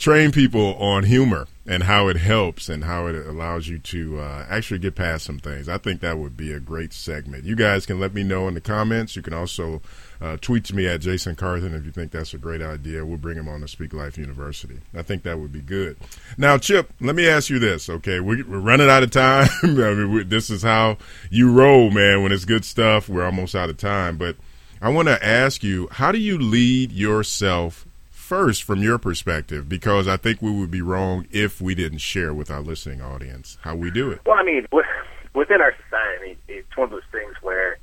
train 0.00 0.32
people 0.32 0.74
on 0.76 1.04
humor 1.04 1.46
and 1.66 1.82
how 1.82 2.08
it 2.08 2.16
helps 2.16 2.70
and 2.70 2.84
how 2.84 3.06
it 3.06 3.14
allows 3.14 3.68
you 3.68 3.78
to 3.78 4.18
uh, 4.18 4.46
actually 4.48 4.78
get 4.78 4.94
past 4.94 5.26
some 5.26 5.38
things. 5.38 5.68
I 5.68 5.76
think 5.76 6.00
that 6.00 6.16
would 6.16 6.38
be 6.38 6.52
a 6.52 6.58
great 6.58 6.94
segment. 6.94 7.44
You 7.44 7.54
guys 7.54 7.84
can 7.84 8.00
let 8.00 8.14
me 8.14 8.22
know 8.22 8.48
in 8.48 8.54
the 8.54 8.62
comments. 8.62 9.14
You 9.14 9.20
can 9.20 9.34
also 9.34 9.82
uh, 10.18 10.38
tweet 10.38 10.64
to 10.64 10.74
me 10.74 10.86
at 10.86 11.02
Jason 11.02 11.36
Carthen 11.36 11.74
if 11.74 11.84
you 11.84 11.92
think 11.92 12.12
that's 12.12 12.32
a 12.32 12.38
great 12.38 12.62
idea. 12.62 13.04
We'll 13.04 13.18
bring 13.18 13.36
him 13.36 13.46
on 13.46 13.60
to 13.60 13.68
Speak 13.68 13.92
Life 13.92 14.16
University. 14.16 14.80
I 14.96 15.02
think 15.02 15.22
that 15.24 15.38
would 15.38 15.52
be 15.52 15.60
good. 15.60 15.98
Now, 16.38 16.56
Chip, 16.56 16.90
let 17.02 17.14
me 17.14 17.28
ask 17.28 17.50
you 17.50 17.58
this. 17.58 17.90
Okay, 17.90 18.20
we, 18.20 18.40
are 18.40 18.44
running 18.44 18.88
out 18.88 19.02
of 19.02 19.10
time. 19.10 19.50
I 19.62 19.66
mean, 19.66 20.10
we, 20.10 20.24
this 20.24 20.48
is 20.48 20.62
how 20.62 20.96
you 21.30 21.52
roll, 21.52 21.90
man. 21.90 22.22
When 22.22 22.32
it's 22.32 22.46
good 22.46 22.64
stuff, 22.64 23.10
we're 23.10 23.26
almost 23.26 23.54
out 23.54 23.68
of 23.68 23.76
time. 23.76 24.16
But 24.16 24.36
I 24.80 24.88
want 24.88 25.08
to 25.08 25.24
ask 25.24 25.62
you, 25.62 25.88
how 25.92 26.10
do 26.10 26.18
you 26.18 26.38
lead 26.38 26.90
yourself 26.90 27.86
first 28.30 28.62
from 28.62 28.80
your 28.80 28.96
perspective 28.96 29.68
because 29.68 30.06
I 30.06 30.16
think 30.16 30.40
we 30.40 30.52
would 30.52 30.70
be 30.70 30.82
wrong 30.82 31.26
if 31.32 31.60
we 31.60 31.74
didn't 31.74 31.98
share 31.98 32.32
with 32.32 32.48
our 32.48 32.60
listening 32.60 33.02
audience 33.02 33.58
how 33.62 33.74
we 33.74 33.90
do 33.90 34.12
it. 34.12 34.20
Well, 34.24 34.36
I 34.38 34.44
mean, 34.44 34.68
within 35.34 35.60
our 35.60 35.74
society, 35.84 36.38
it's 36.46 36.76
one 36.76 36.84
of 36.84 36.90
those 36.92 37.10
things 37.10 37.34
where 37.42 37.76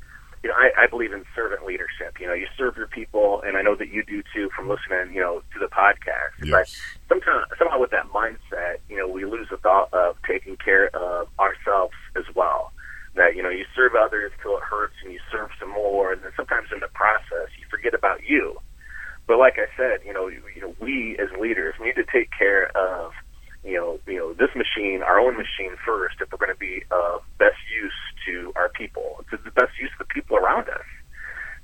you 0.44 0.50
know 0.50 0.56
I, 0.56 0.84
I 0.84 0.88
believe 0.88 1.12
in 1.12 1.26
servant 1.36 1.66
leadership. 1.66 2.22
You 2.22 2.28
know, 2.28 2.34
you 2.34 2.48
serve 2.58 2.78
your 2.78 2.88
people, 2.88 3.42
and 3.46 3.58
I 3.58 3.62
know 3.62 3.76
that 3.76 3.90
you 3.90 4.06
do 4.06 4.24
too 4.34 4.50
from 4.56 4.70
listening, 4.70 5.14
you 5.14 5.20
know, 5.20 5.44
to 5.52 5.60
the 5.60 5.68
podcast. 5.68 6.40
Yes. 6.42 6.50
But 7.10 7.16
sometimes, 7.16 7.48
somehow, 7.60 7.82
with 7.82 7.92
that 7.92 8.08
mindset, 8.16 8.78
you 8.88 8.96
know, 8.96 9.10
we 9.10 9.26
lose 9.26 9.48
the 9.52 9.58
thought 9.58 9.94
of 9.94 10.16
taking 10.26 10.56
care 10.56 10.88
of 10.96 11.28
ourselves 11.42 11.96
as 12.16 12.24
well. 12.36 12.72
That 13.16 13.36
you 13.36 13.44
know, 13.44 13.50
you 13.50 13.66
serve 13.76 13.96
others 14.00 14.32
till 14.42 14.56
it 14.56 14.64
hurts, 14.64 14.94
and 15.04 15.12
you 15.12 15.20
serve 15.30 15.50
some 15.60 15.72
more, 15.72 16.14
and 16.14 16.24
then 16.24 16.32
sometimes 16.38 16.70
in 16.72 16.80
the 16.80 16.88
process, 16.94 17.52
you 17.60 17.66
forget 17.70 17.94
about 17.94 18.24
you 18.24 18.62
but 19.28 19.38
like 19.38 19.60
I 19.60 19.68
said, 19.76 20.00
you 20.06 20.14
know, 20.14 20.28
you, 20.28 20.42
you 20.56 20.62
know, 20.62 20.74
we 20.80 21.18
as 21.20 21.28
leaders 21.40 21.76
we 21.80 21.88
need 21.88 21.96
to 21.96 22.06
take 22.06 22.30
care 22.32 22.72
of, 22.76 23.12
you 23.64 23.76
know, 23.76 24.00
you 24.08 24.16
know, 24.16 24.34
this 24.34 24.56
machine, 24.56 25.04
our 25.04 25.20
own 25.20 25.36
machine 25.36 25.76
first, 25.86 26.16
if 26.22 26.32
we're 26.32 26.40
going 26.40 26.54
to 26.54 26.60
be 26.60 26.84
of 26.90 27.22
best 27.38 27.60
use 27.70 27.94
to 28.26 28.54
our 28.56 28.70
people, 28.70 29.26
to 29.30 29.38
the 29.44 29.52
best 29.52 29.78
use 29.80 29.92
of 30.00 30.08
the 30.08 30.14
people 30.14 30.38
around 30.38 30.70
us. 30.70 30.88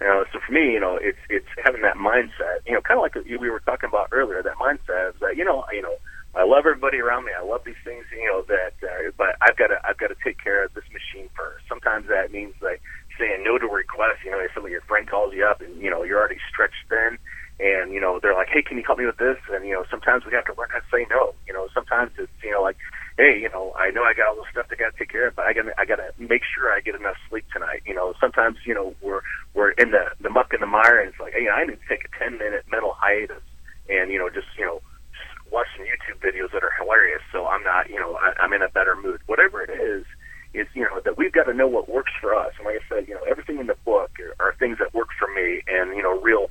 You 0.01 0.07
know, 0.07 0.25
so 0.33 0.39
for 0.45 0.51
me, 0.51 0.73
you 0.73 0.79
know, 0.79 0.99
it's 1.01 1.17
it's 1.29 1.47
having 1.63 1.81
that 1.83 1.95
mindset. 1.95 2.67
You 2.67 2.73
know, 2.73 2.81
kind 2.81 2.99
of 2.99 3.03
like 3.03 3.15
we 3.15 3.49
were 3.49 3.61
talking 3.61 3.87
about 3.87 4.09
earlier. 4.11 4.43
That 4.43 4.57
mindset 4.57 5.15
is 5.15 5.19
that 5.21 5.37
you 5.37 5.45
know, 5.45 5.63
you 5.71 5.81
know, 5.81 5.95
I 6.35 6.43
love 6.43 6.65
everybody 6.67 6.99
around 6.99 7.23
me. 7.23 7.31
I 7.31 7.45
love 7.45 7.61
these 7.63 7.79
things. 7.85 8.03
You 8.11 8.27
know 8.27 8.43
that, 8.49 8.73
uh, 8.83 9.11
but 9.17 9.37
I've 9.39 9.55
got 9.55 9.67
to 9.67 9.79
I've 9.87 9.97
got 9.97 10.07
to 10.07 10.17
take 10.21 10.43
care 10.43 10.65
of 10.65 10.73
this 10.73 10.83
machine 10.91 11.29
first. 11.37 11.63
Sometimes 11.69 12.09
that 12.09 12.33
means 12.33 12.55
like 12.59 12.81
saying 13.17 13.45
no 13.45 13.57
to 13.57 13.67
requests. 13.67 14.25
You 14.25 14.31
know, 14.31 14.39
if 14.39 14.51
some 14.53 14.65
of 14.65 14.71
your 14.71 14.81
friend 14.81 15.07
calls 15.07 15.33
you 15.33 15.45
up 15.45 15.61
and 15.61 15.81
you 15.81 15.89
know 15.89 16.03
you're 16.03 16.19
already 16.19 16.41
stretched 16.51 16.83
thin 16.89 17.17
and 17.59 17.93
you 17.93 18.01
know 18.01 18.19
they're 18.21 18.33
like, 18.33 18.49
hey, 18.49 18.61
can 18.61 18.77
you 18.77 18.83
help 18.85 18.99
me 18.99 19.05
with 19.05 19.17
this? 19.17 19.37
And 19.51 19.65
you 19.65 19.73
know 19.73 19.85
sometimes 19.89 20.25
we 20.25 20.33
have 20.33 20.45
to 20.45 20.53
learn 20.57 20.69
how 20.71 20.79
to 20.79 20.85
say 20.91 21.05
no. 21.09 21.33
You 21.47 21.53
know 21.53 21.67
sometimes 21.73 22.11
it's 22.17 22.31
you 22.43 22.51
know 22.51 22.61
like, 22.61 22.77
hey, 23.17 23.39
you 23.39 23.49
know 23.49 23.73
I 23.77 23.91
know 23.91 24.03
I 24.03 24.13
got 24.13 24.29
all 24.29 24.35
this 24.35 24.45
stuff 24.51 24.67
I 24.71 24.75
got 24.75 24.91
to 24.91 24.97
take 24.97 25.09
care 25.09 25.27
of, 25.27 25.35
but 25.35 25.45
I 25.45 25.53
got 25.53 25.65
I 25.77 25.85
got 25.85 25.97
to 25.97 26.11
make 26.17 26.41
sure 26.43 26.71
I 26.71 26.81
get 26.81 26.95
enough 26.95 27.15
sleep 27.29 27.45
tonight. 27.53 27.83
You 27.85 27.93
know 27.93 28.13
sometimes 28.19 28.57
you 28.65 28.73
know 28.73 28.95
we're 29.01 29.21
we're 29.53 29.71
in 29.71 29.91
the 29.91 30.11
the 30.19 30.29
muck 30.29 30.53
and 30.53 30.61
the 30.61 30.67
mire, 30.67 30.99
and 30.99 31.09
it's 31.09 31.19
like, 31.19 31.33
hey, 31.33 31.47
I 31.47 31.65
need 31.65 31.79
to 31.79 31.87
take 31.87 32.05
a 32.05 32.19
ten 32.19 32.37
minute 32.37 32.65
mental 32.71 32.93
hiatus, 32.97 33.43
and 33.89 34.11
you 34.11 34.17
know 34.17 34.29
just 34.29 34.47
you 34.57 34.65
know 34.65 34.81
watch 35.53 35.67
some 35.77 35.85
YouTube 35.85 36.19
videos 36.19 36.51
that 36.51 36.63
are 36.63 36.73
hilarious, 36.81 37.21
so 37.31 37.45
I'm 37.47 37.63
not 37.63 37.89
you 37.89 37.99
know 37.99 38.17
I, 38.17 38.33
I'm 38.41 38.53
in 38.53 38.61
a 38.61 38.69
better 38.69 38.95
mood. 38.95 39.21
Whatever 39.27 39.61
it 39.61 39.69
is, 39.69 40.03
is 40.53 40.67
you 40.73 40.83
know 40.83 40.99
that 41.05 41.17
we've 41.17 41.31
got 41.31 41.45
to 41.45 41.53
know 41.53 41.67
what 41.67 41.87
works 41.87 42.11
for 42.19 42.33
us. 42.35 42.53
And 42.57 42.65
like 42.65 42.81
I 42.81 42.83
said, 42.89 43.07
you 43.07 43.13
know 43.13 43.23
everything 43.29 43.59
in 43.59 43.67
the 43.67 43.77
book 43.85 44.11
are, 44.19 44.35
are 44.39 44.55
things 44.55 44.79
that 44.79 44.93
work 44.93 45.09
for 45.17 45.29
me, 45.31 45.61
and 45.67 45.95
you 45.95 46.03
know 46.03 46.19
real 46.19 46.49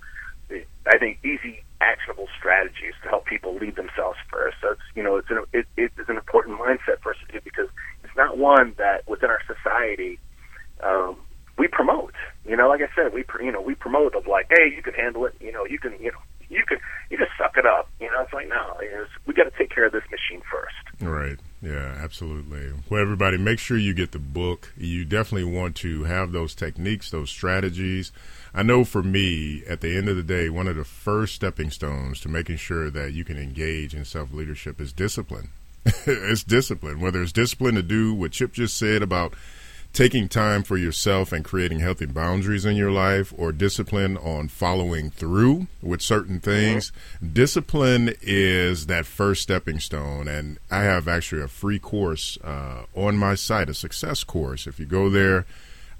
I 0.86 0.98
think, 0.98 1.18
easy, 1.24 1.62
actionable 1.80 2.28
strategies 2.38 2.94
to 3.02 3.08
help 3.08 3.26
people 3.26 3.54
lead 3.54 3.76
themselves 3.76 4.18
first. 4.30 4.56
So 4.60 4.72
it's, 4.72 4.82
you 4.94 5.02
know, 5.02 5.16
it's 5.16 5.30
an, 5.30 5.44
it, 5.52 5.66
it 5.76 5.92
is 5.98 6.08
an 6.08 6.16
important 6.16 6.58
mindset 6.58 7.00
for 7.02 7.12
us 7.12 7.18
to 7.26 7.32
do 7.32 7.40
because 7.42 7.68
it's 8.04 8.16
not 8.16 8.36
one 8.36 8.74
that 8.78 9.08
within 9.08 9.30
our 9.30 9.40
society 9.46 10.18
um, 10.82 11.16
we 11.56 11.68
promote. 11.68 12.14
You 12.44 12.56
know, 12.56 12.68
like 12.68 12.80
I 12.82 12.90
said, 12.96 13.14
we 13.14 13.24
you 13.40 13.52
know 13.52 13.60
we 13.60 13.74
promote 13.74 14.14
of 14.14 14.26
like, 14.26 14.46
hey, 14.50 14.72
you 14.74 14.82
can 14.82 14.94
handle 14.94 15.24
it. 15.26 15.34
You 15.40 15.52
know, 15.52 15.64
you 15.64 15.78
can 15.78 15.92
you 16.00 16.10
know 16.10 16.18
you 16.48 16.64
can 16.66 16.78
you 17.10 17.18
just 17.18 17.30
suck 17.38 17.56
it 17.56 17.66
up. 17.66 17.88
You 18.12 18.18
know, 18.18 18.25
it's 18.25 18.33
like 18.35 18.48
no, 18.48 18.77
it's, 18.81 19.11
we 19.27 19.33
got 19.33 19.44
to 19.44 19.59
take 19.59 19.70
care 19.70 19.87
of 19.87 19.92
this 19.92 20.03
machine 20.11 20.42
first. 20.51 20.75
Right. 21.01 21.38
Yeah, 21.62 21.96
absolutely. 21.98 22.72
Well, 22.90 23.01
everybody, 23.01 23.38
make 23.38 23.59
sure 23.59 23.79
you 23.79 23.94
get 23.94 24.12
the 24.12 24.18
book. 24.18 24.72
You 24.77 25.07
definitely 25.07 25.51
want 25.51 25.77
to 25.77 26.05
have 26.05 26.33
those 26.33 26.55
techniques, 26.55 27.11
those 27.11 27.31
strategies. 27.31 28.12
I 28.53 28.64
know 28.64 28.85
for 28.85 29.03
me, 29.03 29.62
at 29.66 29.81
the 29.81 29.96
end 29.96 30.11
of 30.11 30.16
the 30.16 30.22
day, 30.22 30.51
one 30.51 30.68
of 30.68 30.77
the 30.77 30.85
first 30.85 31.35
stepping 31.37 31.70
stones 31.70 32.20
to 32.20 32.29
making 32.29 32.57
sure 32.57 32.90
that 32.90 33.12
you 33.12 33.25
can 33.25 33.38
engage 33.38 33.94
in 33.94 34.05
self 34.05 34.31
leadership 34.33 34.79
is 34.79 34.92
discipline. 34.92 35.48
it's 35.85 36.44
discipline, 36.44 37.01
whether 37.01 37.22
it's 37.22 37.33
discipline 37.33 37.77
to 37.77 37.83
do 37.83 38.12
what 38.12 38.33
Chip 38.33 38.53
just 38.53 38.77
said 38.77 39.03
about 39.03 39.33
taking 39.92 40.26
time 40.28 40.62
for 40.62 40.76
yourself 40.76 41.33
and 41.33 41.44
creating 41.44 41.81
healthy 41.81 42.07
boundaries 42.07 42.64
in 42.64 42.76
your 42.76 42.90
life 42.90 43.33
or 43.37 43.52
discipline 43.52 44.16
on 44.16 44.48
following 44.48 45.11
through 45.11 45.66
with 45.83 46.00
certain 46.00 46.40
things. 46.40 46.90
Mm-hmm. 47.16 47.33
Discipline 47.35 48.14
is 48.22 48.87
that 48.87 49.05
first 49.05 49.42
stepping 49.42 49.81
stone. 49.81 50.28
And 50.28 50.59
I 50.70 50.83
have 50.85 51.09
actually 51.09 51.42
a 51.42 51.48
free 51.48 51.78
course 51.78 52.38
uh, 52.42 52.85
on 52.94 53.16
my 53.18 53.35
site, 53.35 53.68
a 53.68 53.74
success 53.74 54.24
course. 54.24 54.66
If 54.66 54.81
you 54.81 54.87
go 54.87 55.11
there, 55.11 55.44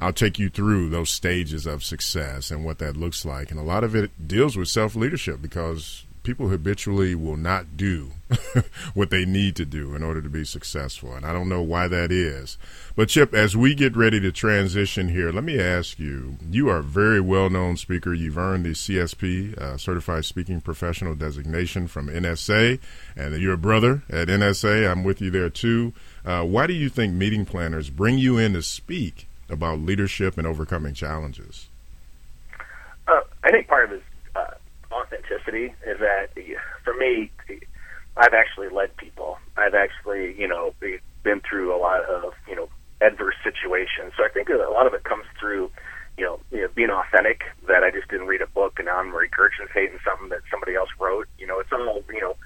I'll 0.00 0.12
take 0.12 0.38
you 0.38 0.48
through 0.48 0.88
those 0.88 1.11
stages 1.11 1.66
of 1.66 1.85
success 1.85 2.50
and 2.50 2.64
what 2.64 2.78
that 2.78 2.96
looks 2.96 3.24
like. 3.24 3.50
And 3.50 3.61
a 3.61 3.64
lot 3.64 3.85
of 3.85 3.94
it 3.94 4.26
deals 4.26 4.57
with 4.57 4.68
self 4.68 4.96
leadership 4.96 5.42
because 5.42 6.05
people 6.22 6.48
habitually 6.48 7.14
will 7.14 7.37
not 7.37 7.76
do 7.76 8.12
what 8.94 9.11
they 9.11 9.24
need 9.24 9.56
to 9.56 9.64
do 9.64 9.94
in 9.94 10.02
order 10.02 10.22
to 10.22 10.28
be 10.28 10.44
successful. 10.44 11.14
And 11.14 11.26
I 11.26 11.32
don't 11.32 11.48
know 11.48 11.62
why 11.62 11.88
that 11.88 12.12
is. 12.12 12.58
But, 12.94 13.08
Chip, 13.08 13.35
as 13.35 13.56
we 13.56 13.74
get 13.74 13.96
ready 13.96 14.20
to 14.20 14.32
transition 14.32 15.08
here, 15.08 15.32
let 15.32 15.44
me 15.44 15.58
ask 15.58 15.98
you 15.98 16.37
you 16.50 16.68
are 16.68 16.78
a 16.78 16.82
very 16.82 17.20
well 17.20 17.50
known 17.50 17.76
speaker. 17.76 18.14
You've 18.14 18.38
earned 18.38 18.64
the 18.64 18.70
CSP, 18.70 19.58
uh, 19.58 19.76
Certified 19.76 20.24
Speaking 20.24 20.61
Professional 20.61 21.14
designation 21.14 21.88
from 21.88 22.08
NSA, 22.08 22.78
and 23.16 23.40
you're 23.40 23.54
a 23.54 23.58
brother 23.58 24.02
at 24.08 24.28
NSA. 24.28 24.90
I'm 24.90 25.04
with 25.04 25.20
you 25.20 25.30
there 25.30 25.50
too. 25.50 25.92
Uh, 26.24 26.44
why 26.44 26.66
do 26.66 26.72
you 26.72 26.88
think 26.88 27.14
meeting 27.14 27.44
planners 27.44 27.90
bring 27.90 28.18
you 28.18 28.38
in 28.38 28.52
to 28.52 28.62
speak 28.62 29.26
about 29.48 29.80
leadership 29.80 30.38
and 30.38 30.46
overcoming 30.46 30.94
challenges? 30.94 31.68
Uh, 33.08 33.20
I 33.42 33.50
think 33.50 33.66
part 33.66 33.87
of 33.87 33.92
it 33.92 33.96
is 33.96 34.02
authenticity 35.12 35.75
is 35.87 35.98
that 36.01 36.31
for 36.85 36.94
me, 36.94 37.31
I've 38.16 38.35
actually 38.35 38.68
led 38.68 38.96
people. 38.96 39.38
I've 39.57 39.75
actually, 39.75 40.38
you 40.38 40.48
know, 40.48 40.75
been 41.22 41.40
through 41.48 41.75
a 41.75 41.79
lot 41.79 42.05
of, 42.05 42.33
you 42.48 42.57
know, 42.57 42.68
adverse 43.01 43.35
situations. 43.42 44.12
So 44.16 44.25
I 44.25 44.29
think 44.29 44.48
a 44.48 44.70
lot 44.70 44.87
of 44.87 44.94
it 44.94 45.05
comes 45.05 45.25
through, 45.38 45.70
you 46.16 46.25
know, 46.25 46.40
you 46.51 46.62
know 46.62 46.68
being 46.75 46.90
authentic. 46.90 47.42
That 47.68 47.83
I 47.83 47.90
just 47.90 48.09
didn't 48.09 48.27
read 48.27 48.42
a 48.42 48.46
book 48.46 48.75
and 48.79 48.87
now 48.87 48.98
I'm 48.98 49.12
regurgitating 49.12 49.98
something 50.05 50.29
that 50.29 50.40
somebody 50.51 50.75
else 50.75 50.90
wrote. 51.01 51.29
You 51.38 51.46
know, 51.46 51.59
it's 51.61 51.72
all, 51.72 52.03
you 52.12 52.20
know, 52.20 52.37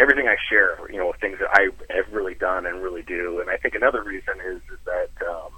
everything 0.00 0.28
I 0.28 0.36
share, 0.50 0.78
you 0.90 0.98
know, 0.98 1.12
things 1.20 1.38
that 1.40 1.50
I 1.52 1.68
have 1.94 2.12
really 2.12 2.34
done 2.34 2.66
and 2.66 2.82
really 2.82 3.02
do. 3.02 3.40
And 3.40 3.50
I 3.50 3.56
think 3.56 3.74
another 3.74 4.02
reason 4.02 4.34
is, 4.44 4.60
is 4.72 4.78
that 4.84 5.10
um, 5.28 5.52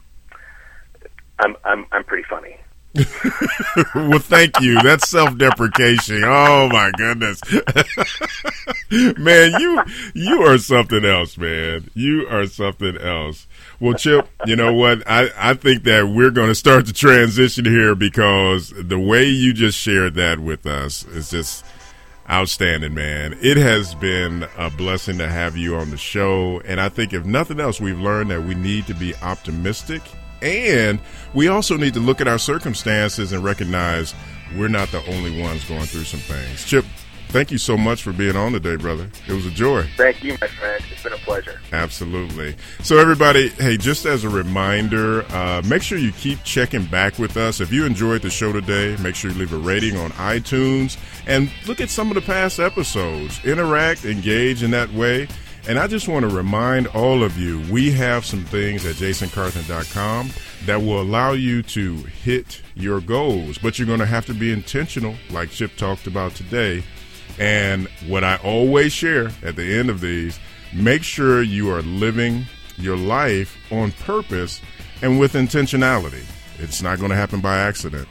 I'm 1.38 1.56
I'm 1.64 1.86
I'm 1.92 2.04
pretty 2.04 2.24
funny. 2.28 2.58
well, 3.94 4.18
thank 4.18 4.60
you. 4.60 4.80
That's 4.82 5.08
self-deprecation. 5.08 6.22
Oh 6.24 6.68
my 6.68 6.90
goodness, 6.96 7.40
man, 9.18 9.52
you 9.60 9.82
you 10.14 10.42
are 10.42 10.58
something 10.58 11.04
else, 11.04 11.36
man. 11.36 11.90
You 11.94 12.26
are 12.28 12.46
something 12.46 12.96
else. 12.96 13.46
Well, 13.80 13.94
Chip, 13.94 14.28
you 14.46 14.56
know 14.56 14.72
what? 14.72 15.02
I 15.08 15.30
I 15.36 15.54
think 15.54 15.84
that 15.84 16.08
we're 16.08 16.30
going 16.30 16.48
to 16.48 16.54
start 16.54 16.86
the 16.86 16.92
transition 16.92 17.64
here 17.64 17.94
because 17.94 18.72
the 18.76 18.98
way 18.98 19.24
you 19.24 19.52
just 19.52 19.78
shared 19.78 20.14
that 20.14 20.40
with 20.40 20.66
us 20.66 21.04
is 21.06 21.30
just 21.30 21.64
outstanding, 22.30 22.94
man. 22.94 23.36
It 23.42 23.56
has 23.56 23.94
been 23.94 24.46
a 24.56 24.70
blessing 24.70 25.18
to 25.18 25.28
have 25.28 25.56
you 25.56 25.76
on 25.76 25.90
the 25.90 25.96
show, 25.96 26.60
and 26.64 26.80
I 26.80 26.88
think 26.88 27.12
if 27.12 27.24
nothing 27.24 27.60
else, 27.60 27.80
we've 27.80 28.00
learned 28.00 28.30
that 28.30 28.44
we 28.44 28.54
need 28.54 28.86
to 28.86 28.94
be 28.94 29.14
optimistic 29.16 30.02
and 30.44 31.00
we 31.32 31.48
also 31.48 31.76
need 31.76 31.94
to 31.94 32.00
look 32.00 32.20
at 32.20 32.28
our 32.28 32.38
circumstances 32.38 33.32
and 33.32 33.42
recognize 33.42 34.14
we're 34.56 34.68
not 34.68 34.88
the 34.90 35.04
only 35.10 35.42
ones 35.42 35.64
going 35.64 35.86
through 35.86 36.04
some 36.04 36.20
things. 36.20 36.64
Chip, 36.64 36.84
thank 37.28 37.50
you 37.50 37.58
so 37.58 37.76
much 37.76 38.02
for 38.02 38.12
being 38.12 38.36
on 38.36 38.52
today, 38.52 38.76
brother. 38.76 39.10
It 39.26 39.32
was 39.32 39.46
a 39.46 39.50
joy. 39.50 39.88
Thank 39.96 40.22
you, 40.22 40.36
my 40.40 40.46
friend. 40.46 40.84
It's 40.92 41.02
been 41.02 41.14
a 41.14 41.16
pleasure. 41.16 41.60
Absolutely. 41.72 42.54
So, 42.82 42.98
everybody, 42.98 43.48
hey, 43.48 43.78
just 43.78 44.04
as 44.04 44.22
a 44.22 44.28
reminder, 44.28 45.22
uh, 45.32 45.62
make 45.64 45.82
sure 45.82 45.96
you 45.96 46.12
keep 46.12 46.44
checking 46.44 46.84
back 46.84 47.18
with 47.18 47.36
us. 47.38 47.60
If 47.60 47.72
you 47.72 47.86
enjoyed 47.86 48.20
the 48.22 48.30
show 48.30 48.52
today, 48.52 48.96
make 49.02 49.14
sure 49.14 49.30
you 49.30 49.38
leave 49.38 49.54
a 49.54 49.58
rating 49.58 49.96
on 49.96 50.10
iTunes 50.12 50.98
and 51.26 51.50
look 51.66 51.80
at 51.80 51.88
some 51.88 52.08
of 52.08 52.14
the 52.16 52.22
past 52.22 52.60
episodes. 52.60 53.42
Interact, 53.44 54.04
engage 54.04 54.62
in 54.62 54.70
that 54.72 54.92
way. 54.92 55.26
And 55.66 55.78
I 55.78 55.86
just 55.86 56.08
want 56.08 56.28
to 56.28 56.34
remind 56.34 56.88
all 56.88 57.22
of 57.22 57.38
you 57.38 57.60
we 57.72 57.90
have 57.92 58.26
some 58.26 58.44
things 58.44 58.84
at 58.84 58.96
jasoncarthen.com 58.96 60.30
that 60.66 60.82
will 60.82 61.00
allow 61.00 61.32
you 61.32 61.62
to 61.62 61.94
hit 61.94 62.60
your 62.74 63.00
goals, 63.00 63.56
but 63.56 63.78
you're 63.78 63.86
going 63.86 64.00
to 64.00 64.06
have 64.06 64.26
to 64.26 64.34
be 64.34 64.52
intentional, 64.52 65.14
like 65.30 65.50
Chip 65.50 65.74
talked 65.76 66.06
about 66.06 66.34
today. 66.34 66.84
And 67.38 67.88
what 68.06 68.24
I 68.24 68.36
always 68.36 68.92
share 68.92 69.30
at 69.42 69.56
the 69.56 69.78
end 69.78 69.88
of 69.88 70.00
these 70.02 70.38
make 70.74 71.02
sure 71.02 71.42
you 71.42 71.70
are 71.70 71.82
living 71.82 72.44
your 72.76 72.96
life 72.96 73.56
on 73.72 73.92
purpose 73.92 74.60
and 75.02 75.18
with 75.18 75.32
intentionality. 75.32 76.24
It's 76.58 76.82
not 76.82 76.98
going 76.98 77.10
to 77.10 77.16
happen 77.16 77.40
by 77.40 77.58
accident. 77.58 78.08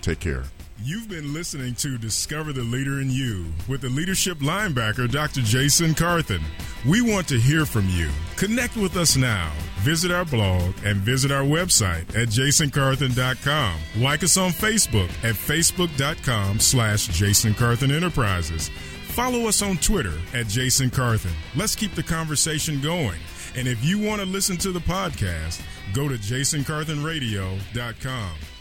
Take 0.00 0.20
care. 0.20 0.44
You've 0.86 1.08
been 1.08 1.32
listening 1.32 1.74
to 1.76 1.96
Discover 1.96 2.52
the 2.52 2.62
Leader 2.62 3.00
in 3.00 3.08
You 3.08 3.46
with 3.66 3.80
the 3.80 3.88
leadership 3.88 4.40
linebacker, 4.40 5.10
Dr. 5.10 5.40
Jason 5.40 5.94
Carthen. 5.94 6.42
We 6.86 7.00
want 7.00 7.26
to 7.28 7.40
hear 7.40 7.64
from 7.64 7.88
you. 7.88 8.10
Connect 8.36 8.76
with 8.76 8.94
us 8.98 9.16
now. 9.16 9.50
Visit 9.78 10.10
our 10.10 10.26
blog 10.26 10.74
and 10.84 10.98
visit 10.98 11.32
our 11.32 11.44
website 11.44 12.14
at 12.14 12.28
jasoncarthen.com. 12.28 13.80
Like 13.96 14.22
us 14.22 14.36
on 14.36 14.50
Facebook 14.50 15.08
at 15.24 15.34
facebook.com 15.34 16.60
slash 16.60 17.06
Jason 17.06 17.54
Carthen 17.54 17.90
Enterprises. 17.90 18.68
Follow 18.68 19.48
us 19.48 19.62
on 19.62 19.78
Twitter 19.78 20.20
at 20.34 20.48
Jason 20.48 20.90
Carthen. 20.90 21.32
Let's 21.56 21.74
keep 21.74 21.94
the 21.94 22.02
conversation 22.02 22.82
going. 22.82 23.20
And 23.56 23.66
if 23.66 23.82
you 23.82 23.98
want 23.98 24.20
to 24.20 24.26
listen 24.26 24.58
to 24.58 24.70
the 24.70 24.80
podcast, 24.80 25.62
go 25.94 26.08
to 26.08 26.16
jasoncarthenradio.com. 26.16 28.30